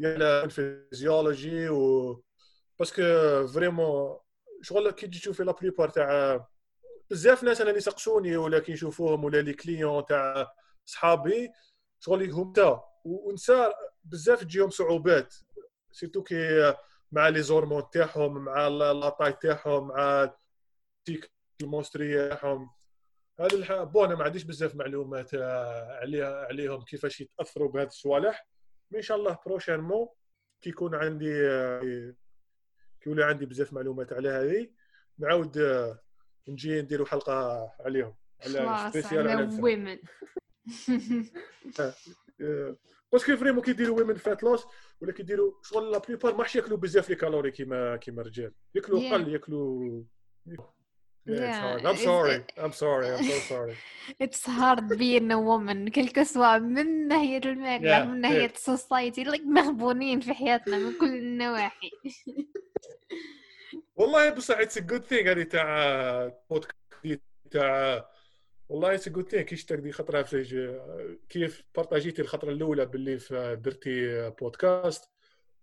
[0.00, 2.24] ال physiologie و
[2.78, 3.02] parce que
[3.46, 4.18] vraiment
[4.62, 6.46] شغل كي تجي تشوفي la plupart تاع
[7.10, 10.52] بزاف ناس أنا اللي يسقسوني ولا كي نشوفوهم ولا les clients تاع
[10.84, 11.50] صحابي
[12.00, 13.74] شغل هم تا ونساء
[14.04, 15.34] بزاف تجيهم صعوبات.
[15.92, 16.74] surtout كي
[17.12, 20.34] مع les hormones تاعهم مع la taille تاعهم مع
[21.04, 21.30] cycle
[21.62, 22.70] menstruel تاعهم.
[23.40, 23.84] هذا.
[23.84, 28.48] bon أنا ما عنديش بزاف معلومات عليها عليهم كيفاش يتأثروا بهذه الصوالح.
[28.94, 30.08] إن شاء الله prochainement
[30.60, 31.32] كي يكون عندي
[33.00, 34.70] كي يولي عندي بزاف معلومات على هذه
[35.18, 35.58] نعاود
[36.48, 40.00] نجي نديروا حلقة عليهم على spécial على
[43.12, 44.64] parce que vraiment كيديروا women fat loss
[45.00, 49.28] ولا كيديروا شغل la plupart ماحش ياكلوا بزاف les calories كيما كيما الرجال ياكلوا قل
[49.28, 50.02] ياكلوا
[51.28, 52.36] Yeah, I'm sorry.
[52.56, 53.06] I'm sorry.
[53.14, 53.74] I'm so sorry.
[54.24, 59.46] It's hard being a woman كل سواء من ناحية الماكلة من ناحية ال society like
[59.46, 61.90] مغبونين في حياتنا من كل النواحي.
[63.96, 68.04] والله بصح it's good thing هذه تاع بودكاست تاع
[68.68, 70.80] والله it's good thing كي شفتك دي خطرة في
[71.28, 73.18] كيف بارطاجيتي الخطرة الأولى باللي
[73.54, 75.04] درتي بودكاست؟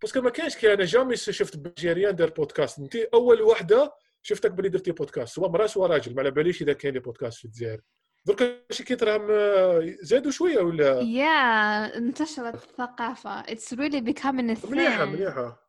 [0.02, 2.80] parce que ما كانش كي أنا jamais شفت بلي algérien دار بودكاست.
[2.80, 5.36] انت أول وحدة شفتك بلي درتي بودكاست.
[5.36, 6.16] سواء مراه سواء راجل.
[6.16, 7.82] ما على باليش إذا كاين les podcasts في الجزائر.
[8.26, 13.44] درك شي كيتراهم آه، زادوا شوية ولا؟ Yeah انتشرت الثقافة.
[13.44, 15.65] It's really becoming a مليحة مليحة.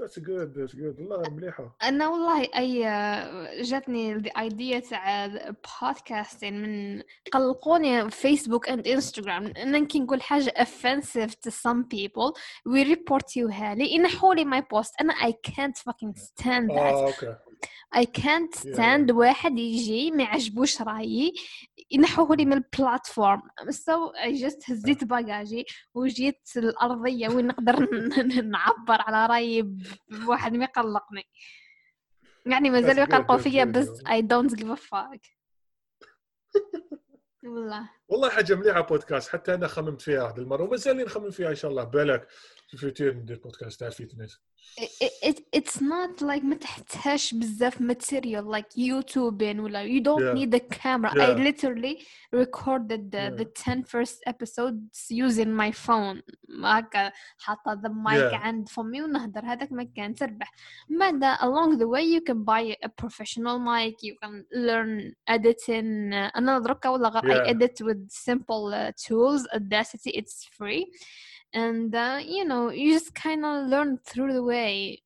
[0.00, 1.00] That's good that's good.
[1.00, 1.76] والله مليحة.
[1.82, 2.82] أنا والله أي
[3.62, 5.26] جاتني ال idea تاع
[5.82, 12.32] podcasting من قلقوني فيسبوك and انستغرام أنا كي نقول حاجة offensive to some people
[12.68, 14.92] we report you لي ينحوا لي my post.
[15.00, 16.78] أنا I can't fucking stand that.
[16.78, 17.36] آه okay.
[17.96, 21.32] I can't stand واحد يجي ما يعجبوش رأيي
[21.90, 27.88] ينحوه لي من ال platform so I just هزيت bagage ي وجيت الأرضية وين نقدر
[28.42, 29.76] نعبر على رأيي
[30.10, 31.24] بواحد ما يقلقني.
[32.46, 33.64] يعني مازال That's good, يقلقوا فيا.
[33.64, 35.20] بس I don't give a fuck.
[37.44, 37.90] والله.
[38.08, 41.70] والله حاجة مليحة بودكاست حتى أنا خممت فيها واحد المرة ومازال نخمم فيها إن شاء
[41.70, 41.84] الله.
[41.84, 42.28] بالك.
[42.76, 44.40] في ال futur ندير بودكاست تاع fitness
[44.80, 50.34] it, it, it's not like ما تحتاجش بزاف material like YouTube ولا you don't Yeah.
[50.38, 51.44] need the camera I Yeah.
[51.48, 51.94] literally
[52.42, 53.36] recorded the, Yeah.
[53.40, 56.22] the 10 first episodes using my phone
[56.64, 58.34] هكا حاطة the mic Yeah.
[58.34, 60.52] عند فمي ونهدر هذاك ما كان تربح
[60.90, 66.58] بعد along the way you can buy a professional mic you can learn editing أنا
[66.58, 67.50] دركا والله غير I Yeah.
[67.50, 70.84] edit with simple uh, tools Audacity it's free
[71.55, 75.03] and uh, you know you just kind of learn through the way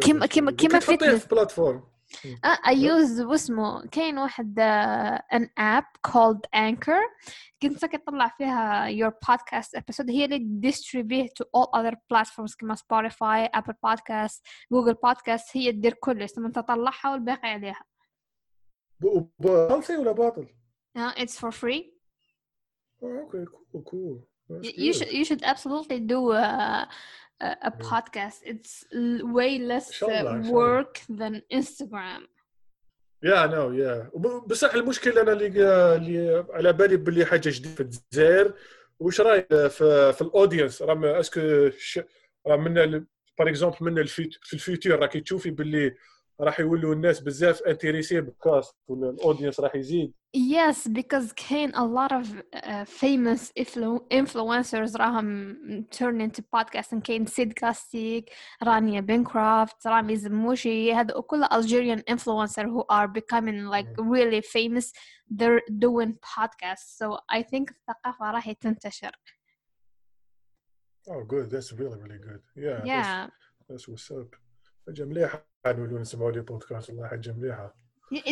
[0.00, 5.44] كيما كيما كيما تحطيه فيتنس في بلاتفورم Uh, I use واسمه كاين واحد uh, an
[5.60, 7.00] app called Anchor
[7.62, 13.58] كنت كتطلع فيها your podcast episode هي اللي distribute to all other platforms كما Spotify,
[13.60, 14.40] Apple Podcast,
[14.74, 17.84] Google Podcast هي تدير كلش ثم تطلعها والباقي عليها
[19.38, 20.46] باطل ولا باطل؟
[20.98, 21.84] uh, it's for free
[23.02, 26.87] آه، اوكي كول كول Y- You should you should absolutely do a,
[27.41, 28.39] a, a podcast.
[28.51, 28.73] It's
[29.39, 32.21] way less uh, work than Instagram.
[33.23, 34.11] yeah no yeah
[34.47, 35.47] بصح المشكلة أنا اللي
[35.95, 38.53] اللي على بالي باللي حاجة جديدة في الجزائر.
[38.99, 41.69] وش رأيك في, في ال audience راه est-ce que
[42.47, 45.95] راه من par exemple من الفيت- في ال futur راكي تشوفي باللي
[46.41, 50.13] راح يولوا الناس بزاف intéressés بالكاست ولا ال audience راح يزيد.
[50.34, 57.02] Yes, because كاين a lot of uh, famous influ- influencers راهم turn into podcast and
[57.02, 58.30] كاين سيد كاستيك
[58.62, 64.92] رانيا بنكرافت رامي زموشي هذا كل Algerian influencer who are becoming like really famous
[65.30, 69.10] they're doing podcasts so I think الثقافة راح تنتشر
[71.08, 71.50] Oh, good.
[71.50, 72.42] That's really, really good.
[72.54, 72.80] Yeah.
[72.80, 73.26] That's, yeah
[73.68, 74.34] that's what's up.
[74.86, 77.74] حاجة مليحة نولوا نسمعوا لي بودكاست والله حاجة مليحة.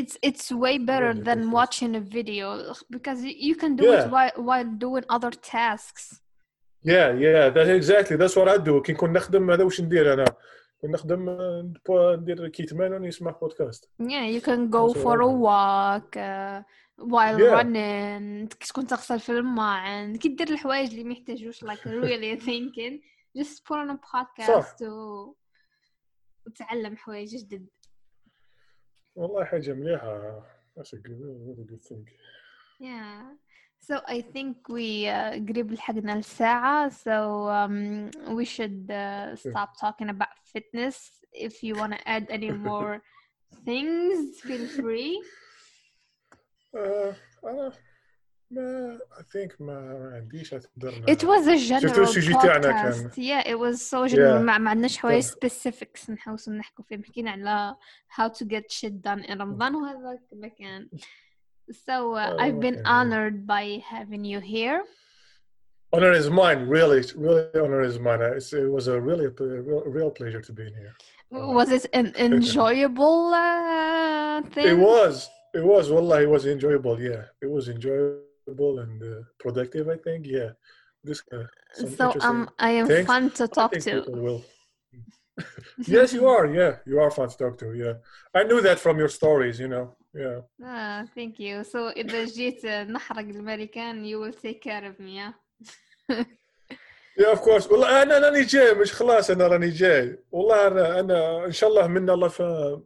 [0.01, 1.53] it's it's way better Really than podcast.
[1.59, 2.47] watching a video
[2.95, 3.99] because y- you can do Yeah.
[4.01, 6.05] it while, while doing other tasks
[6.95, 7.45] Yeah, yeah.
[7.55, 8.17] That's exactly.
[8.21, 8.83] That's what I do.
[8.83, 10.25] كي نكون نخدم هذا واش ندير أنا.
[10.81, 13.85] كون نخدم آه، نبو- ندير كيتمان ونسمع بودكاست.
[14.03, 14.07] Yeah,
[14.37, 15.39] you can go That's for what a I do.
[15.49, 16.63] walk uh,
[17.13, 17.55] while Yeah.
[17.61, 22.95] running كي تكون تغسل في الماء كي دير الحوايج اللي ما يحتاجوش like really thinking
[23.39, 25.35] just put on a podcast و...
[26.47, 27.67] وتعلم حوايج جدد
[29.15, 30.43] والله حاجة مليحة.
[30.77, 32.07] That's a good, really good thing.
[32.81, 33.23] yeah
[33.81, 40.09] so I think we uh, قريب لحقنا الساعة so um, we should uh, stop talking
[40.11, 43.03] about fitness if you want to add any more
[43.65, 45.19] things feel free
[46.75, 47.15] آه،
[47.45, 47.73] أنا
[48.53, 52.63] ما I think ما عنديش أقدر It was a general السوجي تاعنا
[52.93, 53.03] podcast.
[53.03, 54.39] كان- Yeah, it was so general.
[54.39, 54.43] Yeah.
[54.45, 57.77] ما ما عندناش حوايج كان- specifics نحوس نحكوا فيهم حكينا على
[58.11, 60.89] how to get shit done in رمضان وهذا ما كان.
[61.71, 62.91] So uh, Oh, I've been okay.
[62.99, 63.65] honored by
[63.95, 64.81] having you here.
[65.95, 67.01] Honor is mine, really.
[67.27, 68.21] Really, honor is mine.
[68.39, 70.95] It's, it was a really a real, real pleasure to be in here.
[71.33, 71.53] Oh.
[71.59, 74.67] Was it an enjoyable uh, thing?
[74.73, 75.15] It was.
[75.59, 75.85] It was.
[75.95, 76.95] Wallah, it was enjoyable.
[77.09, 78.23] Yeah, it was enjoyable
[78.85, 79.89] and uh, productive.
[79.89, 80.27] I think.
[80.27, 80.51] Yeah.
[81.05, 81.21] This.
[81.33, 83.07] Uh, some So interesting um, I am things.
[83.07, 83.91] fun to I talk think to.
[84.03, 84.43] people will.
[85.97, 86.47] yes, you are.
[86.61, 87.67] Yeah, you are fun to talk to.
[87.85, 87.95] Yeah,
[88.39, 89.57] I knew that from your stories.
[89.63, 89.87] You know.
[90.25, 90.39] Yeah.
[90.65, 91.65] Ah, thank you.
[91.65, 95.13] So إذا جيت نحرق الأمريكان you will take care of me.
[95.21, 95.33] Yeah?
[97.19, 97.67] Yeah, of course.
[97.71, 101.87] والله انا راني جاي مش خلاص انا راني جاي والله انا انا ان شاء الله
[101.87, 102.43] من الله ف...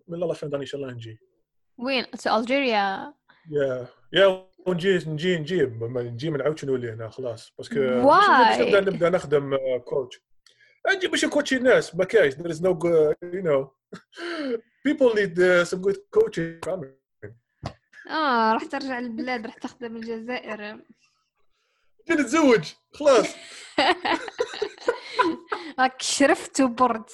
[0.08, 1.18] من الله فندان ان شاء الله نجي.
[1.78, 3.12] وين؟ To Algeria.
[3.50, 7.53] يا يا ونجي نجي نجيب ما نجي ما نعاودش نولي هنا؟ خلاص.
[7.57, 7.75] parce que?
[7.75, 10.21] باش نبدا نبدأ نخدم كوتش
[10.95, 11.95] نجي باش نكوتشي الناس.
[11.95, 12.73] ما كاينش there is no
[13.23, 13.71] you know.
[14.87, 16.69] People need uh, some good coaching.
[18.09, 20.73] آه راح ترجع البلاد راح تخدم الجزائر.
[22.09, 22.73] نجي نتزوج.
[22.93, 23.35] خلاص.
[25.79, 27.09] راك شرفت وبرد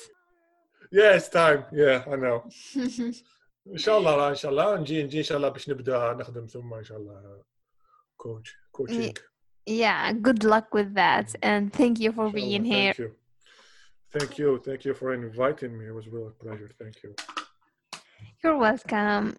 [0.95, 1.63] yeah it's time.
[1.71, 2.37] Yeah I know.
[3.72, 6.74] ان شاء الله ان شاء الله نجي نجي ان شاء الله باش نبدا نخدم ثم
[6.74, 7.42] ان شاء الله
[8.16, 9.18] كوتش كوتشنج
[9.70, 13.10] yeah good luck with that and thank you for being here Thank you.
[14.16, 14.50] Thank you.
[14.66, 15.84] Thank you for inviting me.
[15.90, 16.70] It was really a pleasure.
[16.80, 17.10] Thank you.
[18.42, 19.36] you're welcome